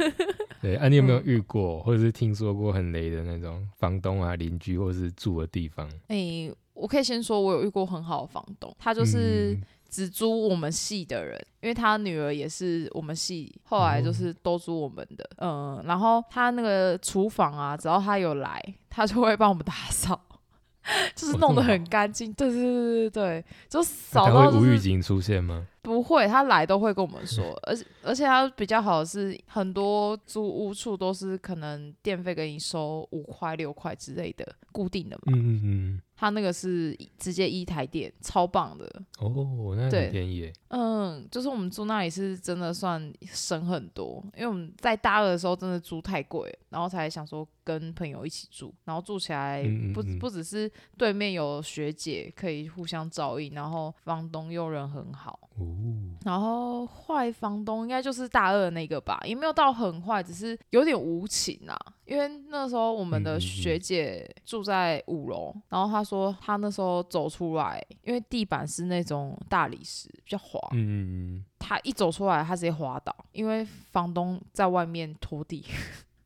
[0.60, 5.88] 对，啊，你有没有嗯遇过，或者是听说过很雷的那种房东啊、邻居，或者是住的地方？
[6.08, 20.20] 哎、我可以先说，我有遇过很好的房东，他就是嗯只租我们系的人，因为他女儿也是我们系，后来就是都租我们的，嗯，然后他那个厨房啊，只要他有来，他就会帮我们打扫。
[21.14, 25.66] 就是弄得很干净，对对对对对，就那扫他会到就是无预警出现吗？
[25.82, 38.84] 不会，他来都会跟我们说， 而且而且他比较好的是，很多租屋处都是可能电费给你收五块六块之类的固定的嘛，嗯嗯嗯，他那个是直接一台电，超棒的。
[39.20, 40.52] 哦，那对很便宜。
[40.68, 55.48] 嗯，就是我们住那里是真的算省很多，因为我们在大二的时候真的租太贵，然后才想说跟朋友一起住，然后住起来不嗯嗯嗯不只是对面有学姐可以互相照应，然后房东又人很好。
[55.56, 55.64] 哦，
[56.22, 61.76] 然后坏房东应该就是大二的那个吧，也没有到很坏，只是有点无情啊。
[62.10, 71.44] 因为那时候我们的学姐住在五楼，然后她说她那时候走出来，因为地板是那种大理石，比较滑，嗯嗯。
[71.56, 75.64] 她一走出来，她直接滑倒，因为房东在外面拖地，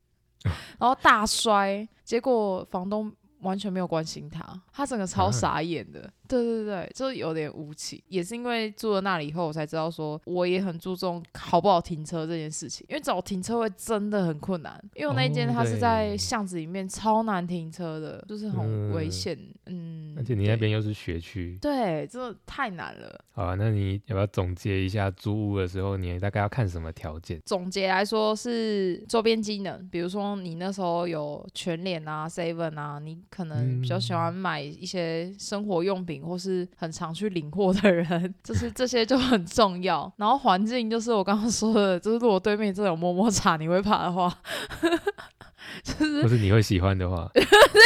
[0.79, 4.43] 然后大摔，结果房东完全没有关心她，
[4.73, 5.31] 她整个超啊。
[5.31, 6.11] 傻眼的。
[6.27, 19.37] 对对对，就是有点无情，也是因为住了那里以后，我才知道说我也很注重好不好停车这件事情，因为找停车位真的很困难，因为我那一间哦它是在巷子里面，超难停车的，就是很危嗯险。
[19.67, 23.19] 嗯，而且你那边又是学区，对，真的太难了。
[23.31, 27.41] 好啊，那你要不要总结一下租屋的时候，你大概要看什么条件？
[27.45, 40.11] 总结来说是周边机能，比如说你那时候有全联啊、seven 啊，你可能比较喜欢买一些生活用品，或是很常去领货的人，就是 这些就很重要。
[40.17, 44.35] 然后环境就是我刚刚说的，就是如果对面真的有摸摸茶，你会怕的话，
[45.83, 47.29] 就是 不是你会喜欢的话，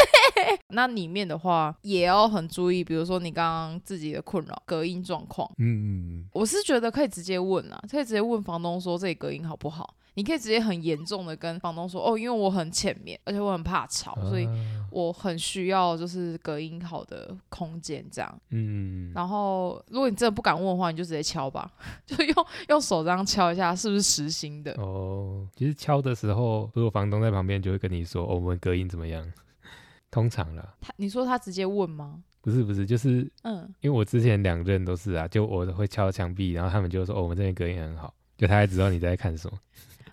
[0.69, 5.49] 那里面的话也要很注意，比如说你刚刚自己的困扰、隔音状况。
[5.57, 9.95] 嗯嗯我是觉得可以直接问啊，可以直接问房东说这里隔音好不好？
[10.19, 14.53] 你可以直接很严重的跟房东说，哦，因为我很浅面，而且我很怕吵，嗯，所以啊
[14.91, 18.41] 我很需要就是隔音好的空间这样。
[18.49, 21.71] 嗯，然后如果你真的不敢问的话，你就直接敲吧，
[22.05, 24.73] 就用用手这样敲一下，是不是实心的？
[24.73, 29.25] 哦，其实敲的时候，如果房东在旁边，就会跟你说，哦，我们隔音怎么样？
[30.11, 32.21] 通常啦，他你说他直接问吗？
[32.41, 39.57] 不是不是，就是嗯，因为我之前两任都是啊，就我会敲墙壁，然后他们就说，哦，我们这边隔音很好，就他还知道你在看什么。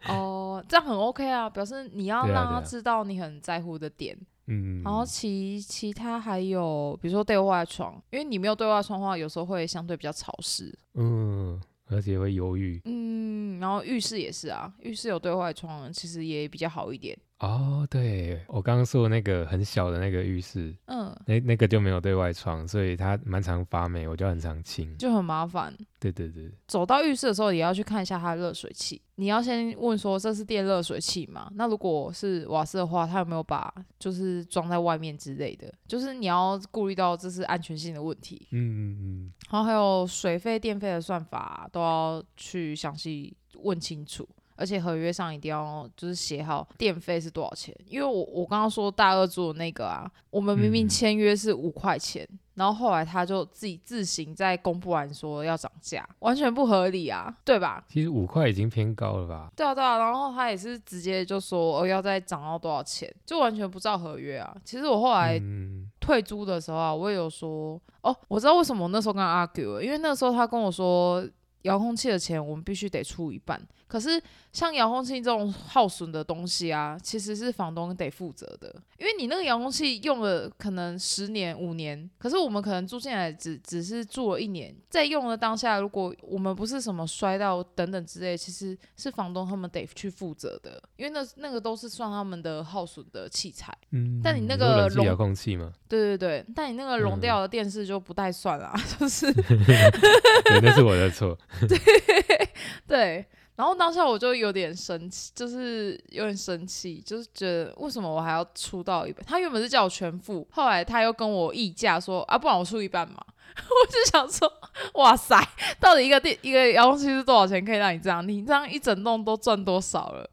[0.15, 4.17] 哦，这样很 OK 啊，表示你要对啊对啊让他知道你很在乎的点。
[4.49, 10.73] 嗯，然后其其他还有，比如说对外窗，因为你没有对外窗的话，有时候会相对比较潮湿。
[10.95, 12.81] 嗯，而且会犹豫。
[12.85, 17.19] 嗯，然后浴室也是啊，浴室有对外窗，其实也比较好一点。
[17.39, 24.97] 哦，对我刚刚说的那个很小的那个浴室，嗯，那那个就没有对外窗，所以它蛮常发霉，我就很常清。
[24.97, 25.77] 就很麻烦。
[26.01, 29.03] 对对对，走到浴室的时候，也要去看一下它的热水器。
[29.17, 31.51] 你要先问说这是电热水器吗？
[31.55, 35.71] 那如果是瓦斯的话，它有没有把就是装在外面之类的？
[35.87, 38.49] 就是你要顾虑到这是安全性的问题。
[38.53, 44.27] 嗯嗯嗯，然后还有水费、电费的算法都要去详细问清楚。
[44.57, 57.85] 而且合约上一定要就是写好电费是多少钱，因为我我刚刚说大二做的那个啊，我们明明嗯签约是五块钱，然后后来他就自己自行在公布完说要涨价，完全不合理啊， 对吧？
[57.89, 59.51] 其实五块已经偏高了吧？
[59.55, 64.57] 对啊对啊，然后他也是直接就说哦要再涨到多少钱，就完全不照合约啊。
[64.65, 71.23] 其实我后来嗯，退租的时候啊，我也有说哦，我知道为什么我那时候跟他 argue，了因为那时候他跟我说
[71.67, 93.77] 遥控器的钱我们必须得出一半，可是像遥控器这种耗损的东西啊，其实是房东得负责的，因为你那个遥控器用了可能十年五年，可是我们可能住进来只只是住了一年，在用的当下，如果我们不是什么摔到等等之类，其实是房东他们得去负责的，因为那那个都是算他们的耗损的器材。
[93.91, 101.37] 嗯，但你那个遥控器嘛，对对对，但你那个融嗯掉的电视就不带算啦， 就是 对，那是我的错。
[101.69, 102.51] 对
[102.87, 103.27] 对。
[103.57, 109.25] 然后当下我就有点生气，就是有点生气，就是觉得为什么我还要出到一半？
[109.25, 113.17] 他原本是叫我全付，后来他又跟我议价说啊，不然我出一半嘛。
[113.57, 114.53] 我就想说，
[114.95, 115.35] 哇塞，
[115.81, 118.27] 到底一个电一个遥控器是多少钱可以让你这样？
[118.29, 120.31] 你这样一整栋都赚多少了？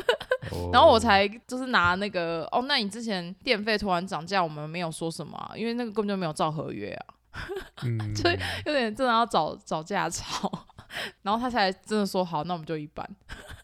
[0.72, 7.14] 然后我才就是拿那个哦，那你之前电费突然涨价，我们没有说什么、啊，因为那个根本就没有照合约啊。
[7.84, 10.50] 嗯，所以有点真的要找找架吵，
[11.22, 13.08] 然后他才真的说好，那我们就一般。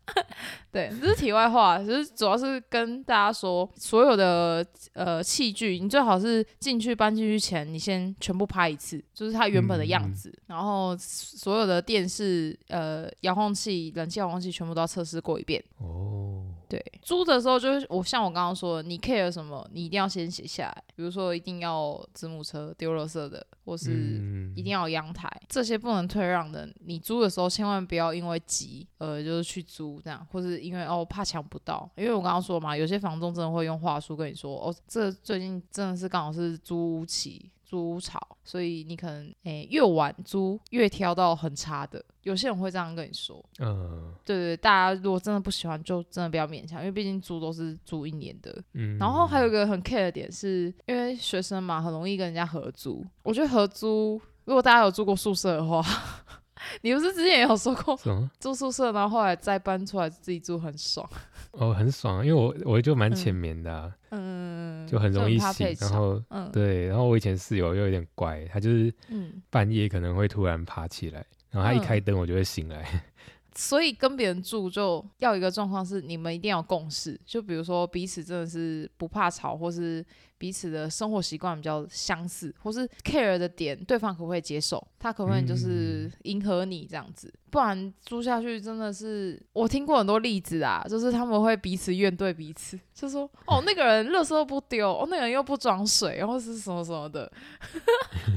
[0.72, 15.62] 对，这是题外话，只是主要是跟大家说，所有的呃器具，你最好是进去搬进去前，你先全部拍一次，就是它原本的样子，然后所有的电视、呃遥控器、冷气遥控器全部都要测试过一遍。
[15.76, 26.68] 哦，对，租的时候就是我像我刚刚说的，你 care 什么，你一定要先写下来，比如说一定要子母车丢垃圾的，或是嗯一定要有阳台，这些不能退让的。
[26.84, 31.90] 你租的时候千万不要因为急，呃，就是去租这样，或是因为哦怕抢不到。
[31.96, 37.50] 因为我刚刚说嘛，有些房东真的会用话术跟你说，哦，这最近真的是刚好是租屋期。
[37.68, 43.44] 租屋潮，所以你可能诶、越晚租越挑到很差的，有些人会这样跟你说。
[43.58, 48.56] 嗯对对，大家如果真的不喜欢，就真的不要勉强，因为毕竟租都是租一年的。
[48.72, 53.04] 嗯，然后还有一个很 care 的点是，因为学生嘛，很容易跟人家合租。
[53.22, 55.84] 我觉得合租，如果大家有住过宿舍的话，
[56.82, 57.96] 你不是之前也有说过？
[58.40, 61.08] 住宿舍，然后后来再搬出来自己住很爽。
[61.52, 65.74] 哦，很爽啊，因为我我就蛮嗯浅眠的啊，嗯，就很容易醒。
[65.80, 73.04] 然后嗯对，然后我以前室友又有点怪，他就是嗯，半夜可能会突然爬起来，然后他一嗯开灯我就会醒来。
[73.54, 77.18] 所以跟别人住就要一个状况是，你们一定要共识。
[77.26, 80.04] 就比如说彼此真的是不怕吵，或是
[80.38, 84.82] 彼此的生活习惯比较相似，或是 care 的点，对方可不可以接受？
[84.98, 87.32] 他可不可以就是迎合你这样子？
[87.50, 97.30] 不然租下去真的是，我听过很多例子啊，就是他们会彼此怨对彼此，就说哦那个人垃圾都不丢，哦那个人又不装水，然后是什么什么的，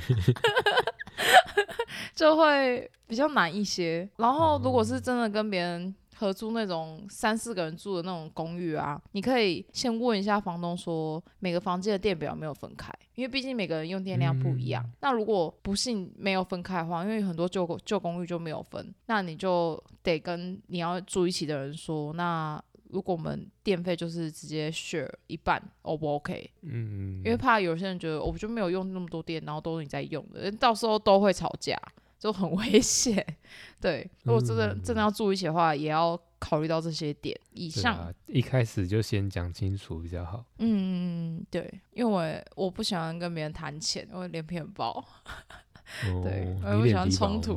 [2.15, 4.07] 就会比较难一些。
[4.17, 14.87] 然后如果是真的跟别人合租那种三四个人住的那种公寓啊，你可以先问一下房东说每个房间的电表没有分开，因为毕竟每个人用电量不一样。
[15.01, 26.51] 那如果不幸没有分开的话，因为很多旧公旧公寓就没有分，那你就得跟你要住一起的人说，那如果我们电费就是直接 share 一半，O 不 OK？
[26.61, 31.75] 嗯，因为怕有些人觉得我就没有用那么多电，然后都是你在用的，到时候都会吵架，
[32.21, 33.25] 就很危险。
[33.79, 37.35] 对，如果真的、真的要住一起的话，也要考虑到这些点。
[37.53, 40.45] 以上，啊，一开始就先讲清楚比较好。
[40.59, 45.03] 嗯嗯嗯，对，因为我我不喜欢跟别人谈钱，因为脸皮很薄。
[46.07, 47.55] 哦，对我也不喜欢冲突？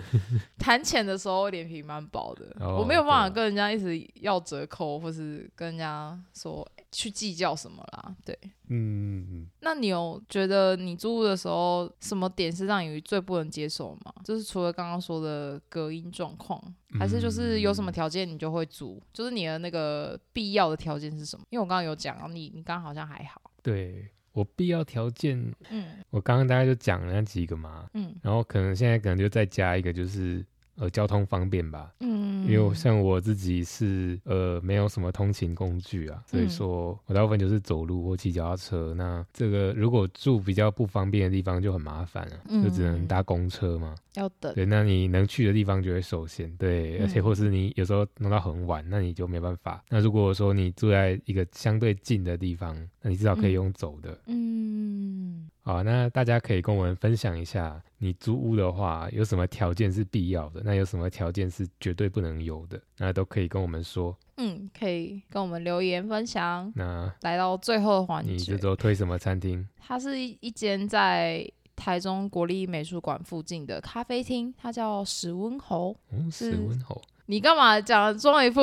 [0.58, 8.14] 谈钱的时候脸皮蛮薄的，哦我没有办法跟人家一直要折扣，或是跟人家说去计较什么啦。
[8.24, 8.36] 对，
[8.68, 14.12] 嗯，嗯那你有觉得你租屋的时候什么点是让你最不能接受吗？
[14.24, 16.62] 就是除了刚刚说的隔音状况，
[16.98, 19.00] 还是就是有什么条件你就会租？
[19.12, 21.44] 就是你的那个必要的条件是什么？
[21.50, 23.40] 因为我刚刚有讲啊，你你刚刚好像还好。
[23.62, 25.38] 对我必要条件，
[25.70, 25.84] 嗯。
[26.10, 28.14] 我刚刚大概就讲了那几个嘛，嗯。
[28.22, 30.44] 然后可能现在可能就再加一个，就是
[30.76, 31.92] 呃交通方便吧。
[32.00, 38.94] 嗯，因为像我自己是呃没有什么通勤工具啊，所以嗯说我大部分就是走路或骑脚踏车。
[38.94, 43.94] 那这个如果住比较不方便的地方就很麻烦了、就只能嗯搭公车嘛。
[44.14, 49.84] 要等，对，那你能去的地方就会受限，对，而且嗯或是你有时候弄到很晚，那你就没办法。
[49.88, 54.18] 那如果说你住在一个相对近的地方，那你至少可以嗯用走的。
[54.26, 64.16] 嗯，好，那大家可以跟我们分享一下，你租屋的话有什么条件是必要的，那有什么条件是绝对不能有的，那都可以跟我们说。
[64.38, 66.72] 嗯，可以跟我们留言分享。
[66.74, 69.68] 那来到最后的环你节这，周推什么餐厅？
[69.78, 71.46] 它是一一间在
[71.76, 75.94] 台中国立美术馆附近的咖啡厅，它叫史温侯。
[76.10, 77.00] 哦，是史温侯。
[77.26, 78.62] 你干嘛讲装一副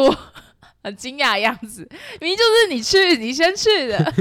[0.83, 1.87] 很惊讶的样子？
[2.21, 4.13] 明明就是你去，你先去的，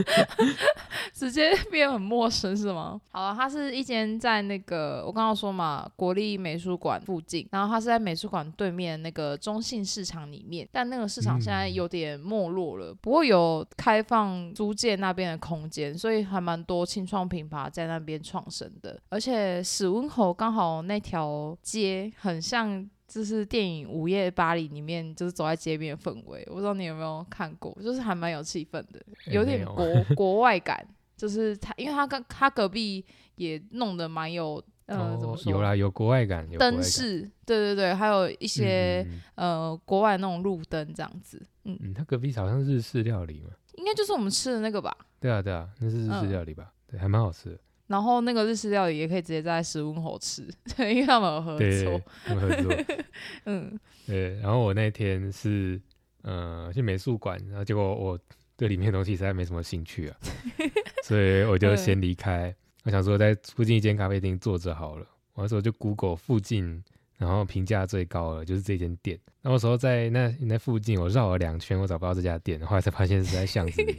[1.14, 3.00] 直接变很陌生是吗？
[3.10, 22.88] 好啊，它是一间在那个我刚刚说嘛，国立美术馆附近，然后它是在美术馆对面那个中信市场里面，但那个市场现在嗯有点没落了，不过有开放租借那边的空间，所以还蛮多青创品牌在那边创生的，而且史温侯刚好那条街很像。
[23.10, 30.86] 就是电影《午夜巴黎》里面，就是走在街边的氛围，我不知道你有没有看过，就是还蛮有气氛的，有点国 国外感。
[31.16, 33.04] 就是他，因为他跟他隔壁
[33.34, 34.54] 也弄得蛮有，
[34.86, 35.52] 呃，怎么哦，说？
[35.52, 36.48] 有啦，有国外感。
[36.52, 43.50] 灯饰，对对对，还有一些、呃国外那种路灯这样子，嗯，嗯，他隔壁好像日式料理嘛。
[43.74, 44.96] 应该就是我们吃的那个吧。
[45.20, 46.72] 对啊，对啊，那是日式嗯料理吧？
[46.86, 47.58] 对，还蛮好吃的。
[47.90, 52.84] 然后那个日式料理也可以直接在石温侯吃， 对，因为他们有合作对对对，，他们合作。
[53.46, 55.80] 嗯对，然后我那天是
[56.22, 58.16] 呃去美术馆，然后结果我
[58.56, 60.16] 对里面的东西实在没什么兴趣啊，
[61.02, 62.54] 所以我就先离开。
[62.84, 65.04] 我想说在附近一间咖啡厅坐着好了。
[65.34, 66.82] 我那时候就 Google 附近，
[67.18, 69.18] 然后评价最高的就是这间店。
[69.42, 73.94] 那时候在那那附近，我绕了两圈，我找不到这家店，后来才发现是在巷子里。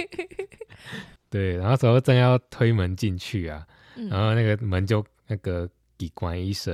[1.30, 3.66] 对，然后那时候正要推门进去啊，
[3.96, 5.68] 然嗯，后那个门就那个
[5.98, 6.74] 给关一声，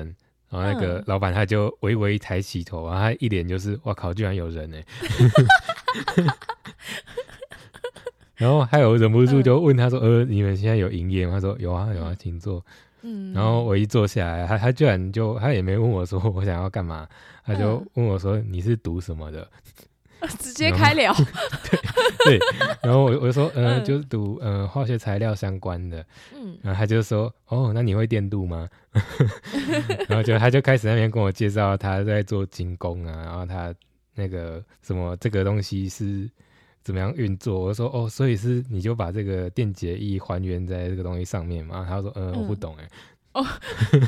[0.49, 4.77] 然后那个嗯老板他就微微抬起头，然后他一脸就是哇靠，居然有人呢。
[8.35, 12.63] 然后还有忍不住就问他说：“呃，你们现在有营业吗？”他说：“有啊，有啊，嗯请坐。”
[13.01, 17.07] 嗯，然后我一坐下来，他他居然就他也没问我说我想要干嘛，
[17.43, 19.47] 他就嗯问我说：“你是读什么的
[20.39, 21.13] 直接开聊，？”
[22.25, 22.39] 对，
[22.83, 26.05] 然后我我就说：“呃，嗯就是读呃化学材料相关的。”
[26.35, 28.67] 嗯然后他就说：“哦，那你会电镀吗？”
[30.09, 33.73] 然后就他就开始那边跟我介绍他在做精工啊，然后他
[34.15, 36.29] 那个什么这个东西是
[36.83, 37.59] 怎么样运作。
[37.59, 42.89] 我说：“哦，所以是你就把这个电解液还原在这个东西上面嘛？”他说：“呃，我不嗯懂哎。
[43.91, 43.99] 对，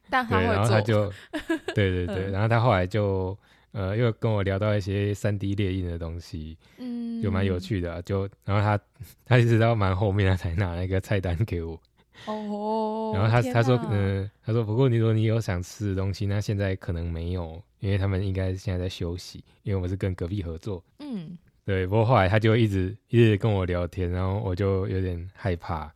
[0.09, 1.11] 但他会然后他，就
[1.75, 3.37] 对对对，嗯然后他后来就
[3.71, 8.79] 呃又跟我聊到一些三 D 列印的东西，嗯，就蛮有趣的啊、就然后他
[9.25, 11.79] 他一直到蛮后面他才拿那个菜单给我。
[12.25, 13.11] 哦。
[13.15, 20.83] 然后他他说，哪嗯、他说，不过你说你有想吃的东西，那现在可能没有，因为他们应该现在在休息，因为我们是跟隔壁合作。
[20.99, 25.93] 嗯，对，不过后来他就一直一直跟我聊天，然后我就有点害怕。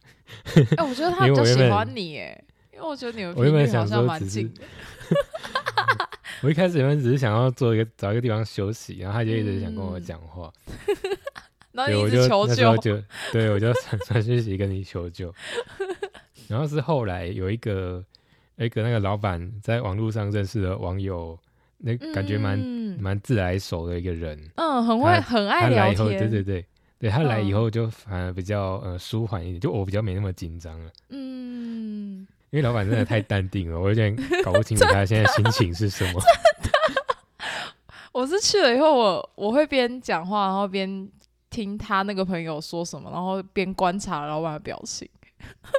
[0.78, 2.44] 哎，我觉得他比较因为我喜欢你，哎，
[2.82, 4.62] 因为我觉得你们我原本想说只是蛮近的，
[6.42, 10.52] 我一开始原本只是想要做一个找一个地方休息，然后他就一直想跟我嗯讲话，
[11.72, 15.34] 然后对，你我就一直求救，那时候就对我就传传讯息跟你求救。
[16.50, 18.04] 然后是后来有一个
[18.56, 21.38] 有一个那个老板在网络上认识的网友，
[21.78, 22.82] 那感觉蛮嗯。
[23.00, 24.38] 蛮自来熟的一个人。
[24.56, 26.66] 嗯，很会很爱聊天，对对对，
[27.00, 27.56] 对他来以嗯。
[27.56, 31.41] 后就反而比较呃舒缓一点，就我比较没那么紧张了，嗯，
[32.52, 36.22] 因为老板真的太淡定了， 我有点搞不清楚他现在心情是什么。
[38.12, 41.10] 我是去了以后，我我会边讲话，然后边
[41.50, 45.08] 听他那个朋友说什么，然后边观察老板的表情，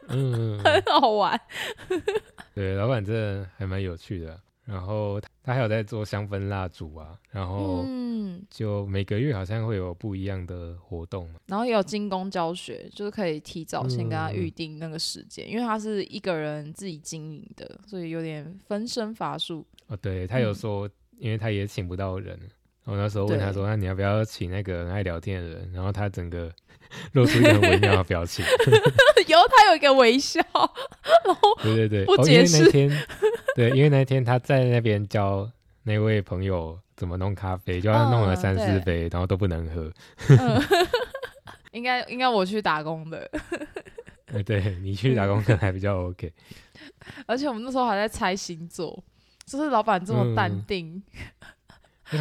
[0.09, 1.39] 嗯， 很好玩。
[2.55, 4.41] 对，老板真的还蛮有趣的。
[4.64, 11.40] 然后他他还有在做香氛蜡烛啊，然后嗯，就每个月好像会有不一样的活动嘛。
[11.46, 19.66] 然后也有精工教学，就是可以提早先跟他嗯预定那个时间，因为他是一个人自己经营的，所以有点分身乏术。
[19.88, 22.38] 哦，对他有嗯说，因为他也请不到人，
[22.85, 25.72] 然后那时候问他说，那你要不要请那个很爱聊天的人？
[25.72, 26.51] 然后他整个
[27.12, 28.45] 露出一个很微妙的表情。
[29.28, 30.41] 然后他有一个微笑，
[31.24, 33.07] 然后对对对，不哦，因为解释那天，
[33.57, 35.51] 对，因为那天他在那边教
[35.85, 39.91] 那位朋友怎么弄咖啡，就他弄了嗯三四对杯，然后都不能喝。
[40.28, 40.61] 嗯，
[41.72, 43.30] 应该应该我去打工的，
[44.26, 46.30] 呃，对你去打工可能还比较 OK。
[47.26, 49.03] 而且我们那时候还在猜星座，
[49.47, 51.03] 就是老板这么淡嗯定。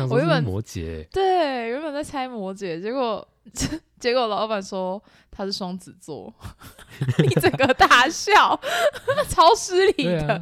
[0.09, 3.27] 我原本摩羯，对，原本在猜摩羯，结果
[3.99, 6.33] 结果老板说他是双子座，
[7.19, 8.59] 你整个大笑，
[9.29, 10.33] 超失礼的。
[10.33, 10.41] 啊。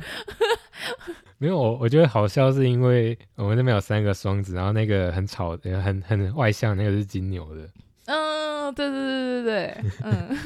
[1.37, 7.67] 没有，我我觉得好笑是因为我们那边有三个双子，然后那个很吵、呃很很外向，那个是金牛的。
[8.05, 10.37] 嗯，对对对对对，嗯。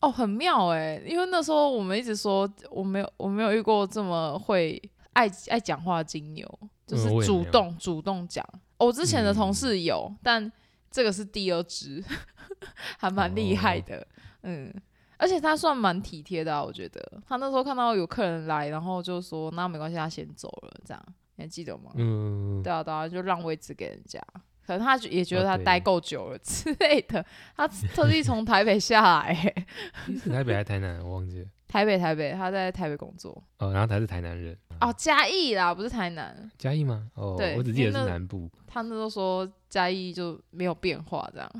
[0.00, 4.80] 哦，很妙哎，因为那时候我们一直说我没有我没有遇过这么会
[5.14, 6.46] 爱爱讲话的金牛，
[6.86, 8.46] 就是主动、主动讲。
[8.78, 10.50] 我之前的同嗯事有，但
[10.90, 12.02] 这个是第二只，
[12.98, 14.06] 还蛮厉害哦的。
[14.42, 14.72] 嗯，
[15.16, 17.20] 而且他算蛮体贴的、啊，我觉得。
[17.26, 21.02] 他那时候看到有客人来，然后就说那没关系，他先走了，这样
[21.36, 21.90] 你还记得吗？
[21.96, 24.20] 嗯，对啊，对啊，就让位置给人家。
[24.66, 27.24] 可能他也觉得他待够久了之类的，
[27.56, 29.66] 他特地从台北下来 欸。
[30.06, 31.00] 是台北还是台南？
[31.04, 31.48] 我忘记了。
[31.68, 33.30] 台北，台北，他在台北工作。
[33.58, 34.56] 哦，然后他是台南人。
[34.80, 36.50] 哦，嘉义啦，不是台南。
[36.58, 37.08] 嘉义吗？
[37.14, 38.50] 哦对，我只记得是南部。
[38.66, 41.50] 他那时候说嘉义就没有变化这样。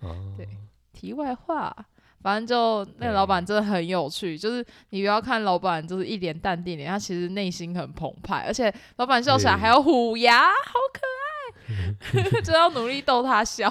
[0.00, 0.48] 哦， 对
[0.92, 1.74] 题外话，
[2.22, 13.70] 反正就那个老板真的很有趣，就是你不要看老板就是一脸淡定脸，他其实内心很澎湃，而且老板笑起来还有虎牙，好可爱， 就要努力逗他笑。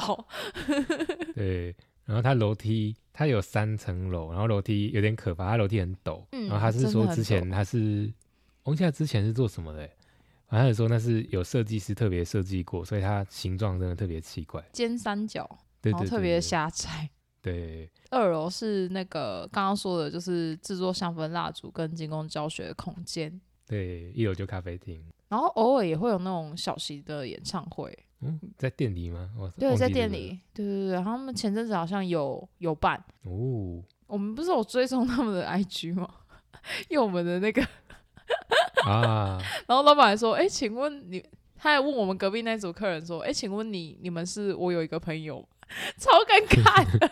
[1.36, 1.76] 对，
[2.06, 6.22] 然后他楼梯它有三层楼，然后楼梯有点可怕，它楼梯很陡。
[6.34, 8.14] 嗯然后他是说之前他是，
[8.64, 9.92] 我忘记他之前是做什么的欸，
[10.50, 14.62] 反正他说那是有设计师特别设计过，所以它形状真的特别奇怪。
[14.74, 15.50] 尖三角，
[15.82, 17.10] 对对对然后特别狭窄。
[17.42, 25.02] 对，二楼是那个刚刚说的，就是制作香氛蜡烛跟精工教学的空间，对，一楼就咖啡厅。
[25.30, 29.30] 然后偶尔也会有那种小型的演唱会，嗯，在店里吗？
[29.38, 36.10] 我对，在店里，对对对，然后他们前阵子好像有有办，哦，我们不是有追踪他们的 IG 吗？
[36.90, 37.62] 因为我们的那个，
[38.86, 41.24] 啊， 然后老板还说，哎，请问你，
[41.58, 45.48] 他还问我们隔壁那组客人说，哎，请问你你们是我有一个朋友，
[46.00, 47.12] 超尴尬的。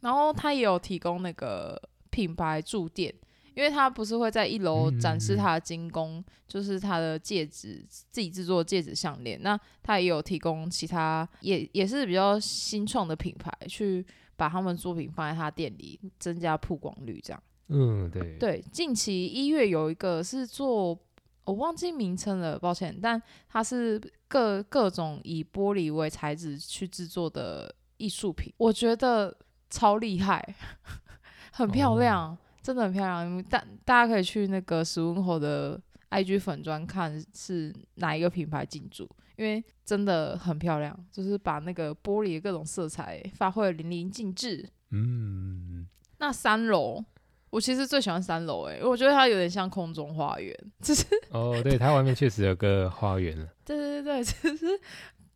[0.00, 1.78] 然后他也有提供那个
[2.08, 3.14] 品牌驻店，
[3.54, 9.40] 因为他不是会在一楼展示嗯他的精工，就是他的戒指自己制作戒指项链。
[9.42, 14.04] 那他也有提供其他也也是比较新创的品牌，去
[14.36, 17.20] 把他们作品放在他店里，增加曝光率。
[17.22, 20.98] 这样嗯，对，对，近期一月有一个是做。
[21.44, 29.36] 我忘记名称了，抱歉，但它是各各种以玻璃为材质去制作的艺术品，我觉得
[29.68, 30.54] 超厉害，
[31.50, 33.42] 很漂亮，真的很漂亮。
[33.44, 35.80] 大大家可以去那个史温侯的
[36.10, 44.68] IG 粉砖看是哪一个品牌进驻，因为真的很漂亮，就是把那个玻璃的各种色彩发挥的淋漓尽致。
[44.90, 45.86] 嗯，
[46.18, 47.04] 那三楼，
[47.50, 53.46] 我其实最喜欢三楼，诶，因为我觉得它有点像空中花园，就是哦，对，它外面确实有个花园了。
[53.64, 54.66] 对对对，只是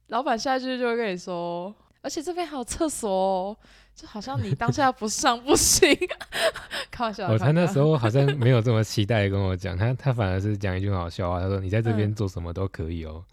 [0.08, 1.72] 老板下去就会跟你说，
[2.02, 3.56] 而且这边还有厕所哦，
[3.94, 5.96] 就好像你当下不上不行。
[6.90, 13.24] 开玩笑的，哦，他那时候好像 没有这么期待跟我讲，他他反而是讲一句很好笑话，他说你在这边嗯做什么都可以哦。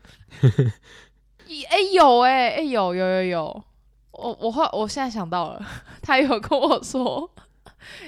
[1.47, 3.63] 咦哎、有哎、哎、有有有有，
[4.11, 5.65] 我我后我现在想到了，
[6.01, 7.29] 他有跟我说，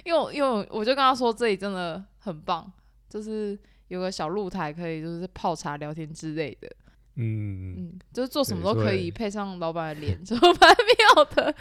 [0.05, 2.71] 因为因为我我就跟他说这里真的很棒，
[3.09, 3.57] 就是
[3.89, 6.69] 有个小露台可以就是泡茶聊天之类的，
[7.15, 10.75] 嗯，嗯，就是做什么都可以配上老板的脸， 就蛮
[11.15, 11.55] 妙的。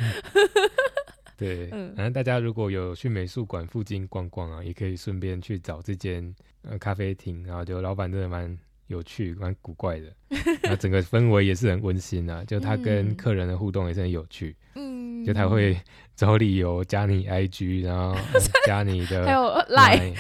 [1.36, 10.07] 对，嗯反正大家如果有去美术馆附近逛逛啊，也可以顺便去找这间呃咖啡厅，然后就老板真的蛮有趣、蛮古怪的，
[10.62, 15.76] 然后整个氛围也是很温馨啊，就他跟嗯客人的互动也是很有趣，嗯，就他会
[16.14, 20.14] 找理由加你 IG，然后、呃加你的还有赖，Line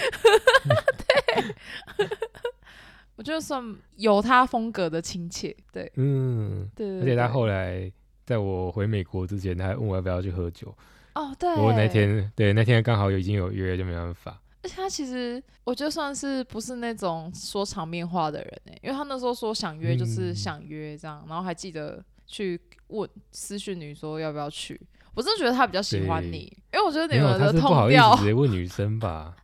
[3.16, 3.62] 我觉得算
[3.96, 7.90] 有他风格的亲切，对嗯，对对而且他后来
[8.24, 10.74] 在我回美国之前，他还问我要不要去喝酒。
[11.14, 14.40] 哦对，不过那天对那天刚好有已经有约，就没办法。
[14.62, 24.80] 而且他其实我觉得算是不是那种说场面话的人哎，因为他那时候说想约就是嗯想约这样，然后还记得去问私讯女说要不要去。
[25.14, 29.36] 我真的觉得他比较喜欢你，因为我觉得你们的他是不好意痛调思直接问女生吧？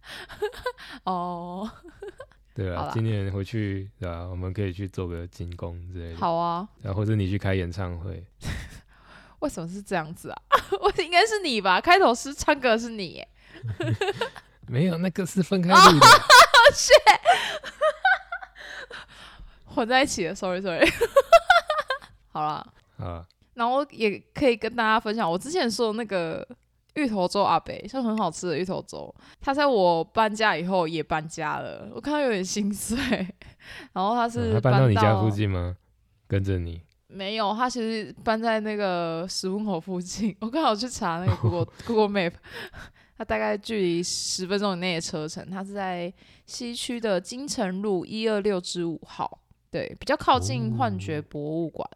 [1.05, 1.71] 哦，
[2.59, 8.27] 对啊，今年回去对吧、我们可以去做个精工之类的，好啊，然后或者你去开演唱会。
[9.39, 10.43] 为什么是这样子啊？
[10.83, 11.81] 我应该是你吧？
[11.81, 13.29] 开头是唱歌是你耶，
[14.67, 16.07] 没有，那个是分开哦录的。
[19.67, 20.85] 混在一起了，sorry sorry。
[22.33, 22.67] 好啦，
[22.99, 26.45] 啊，然后也可以跟大家分享，我之前说的那个
[26.99, 29.15] 芋头粥阿北，是很好吃的芋头粥。
[29.41, 32.97] 他在我搬家以后也搬家了，我看到有点心碎。
[33.95, 35.31] 然后他是、嗯他搬到你家附？
[35.31, 35.77] 近吗？
[36.27, 36.83] 跟着你。
[37.07, 40.37] 没有，他其实搬在那个石门口附近。
[40.43, 42.33] 我刚好去查那个 Google Google Map，
[43.17, 45.49] 他大概距离十分钟以内的车程。
[45.51, 46.13] 他是在
[46.45, 49.41] 西区的金城路一二六之五号，
[49.71, 51.89] 对，比较靠近幻觉博物馆。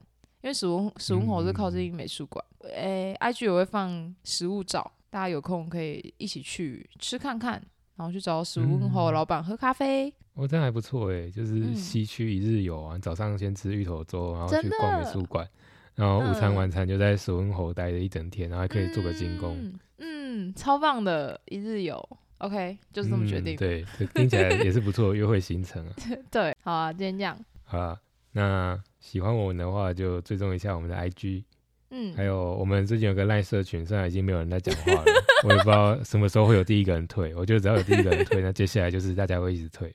[0.42, 2.44] 因为石文石文侯是靠近美术馆。
[2.74, 7.60] 诶、i g 也会放食物照，大家有空可以一起去吃看看，
[7.96, 10.12] 然后去找史文口嗯老板喝咖啡。
[10.34, 15.46] 哦，这样还不错诶，就是嗯西区一日游啊，早上先吃芋头粥，然后去逛美术馆，
[15.94, 22.00] 然后午餐嗯晚餐就在史温侯待了一整天，然后还可以做个精工，嗯，嗯，超棒的一日游。
[22.38, 23.54] OK，就是这么决定。
[23.54, 23.84] 嗯对，
[24.14, 25.92] 听起来也是不错的约会行程啊。
[26.30, 27.38] 对，好啊，今天这样。
[27.64, 28.00] 好啊，
[28.32, 31.42] 那喜欢我们的话就追踪一下我们的 IG，
[31.90, 35.04] 嗯，还有我们最近有个赖社群，虽然已经没有人在讲话了，
[35.44, 37.34] 我也不知道什么时候会有第一个人退。
[37.34, 39.92] 我觉得只要有第一个人退，那接下来就是大家会一直退。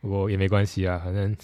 [0.00, 1.34] 不过也没关系啊，反正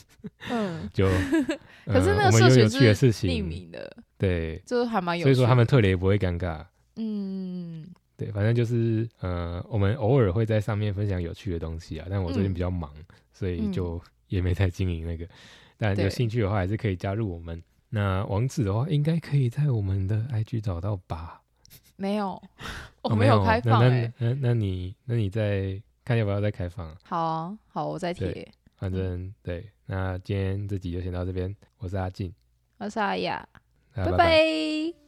[0.50, 1.06] 嗯， 就
[1.86, 6.64] 可是呃那个社群我们有有趣的事是匿情，名的，对，就是还蛮有趣所以说他们退了也不会尴尬。
[6.96, 7.86] 嗯
[8.16, 12.92] 对，反正就是呃，我们偶尔会在上面分享有趣的东西啊，但我最近嗯比较忙，
[13.32, 15.24] 所以嗯就也没太经营那个。
[15.78, 17.62] 但有对兴趣的话，还是可以加入我们。
[17.90, 21.40] 那网址的话，应该可以在我们的 IG 找到吧？
[21.96, 22.40] 没有，
[23.02, 26.96] 我 哦没有开放那哎、那那那你那你再看要不要再开放啊？
[27.02, 28.52] 好啊，好，我再对贴。
[28.76, 31.54] 反正对，那今天这集就先到这边。
[31.78, 32.32] 我是阿静，
[32.78, 33.48] 我是阿雅，
[33.94, 35.07] 拜拜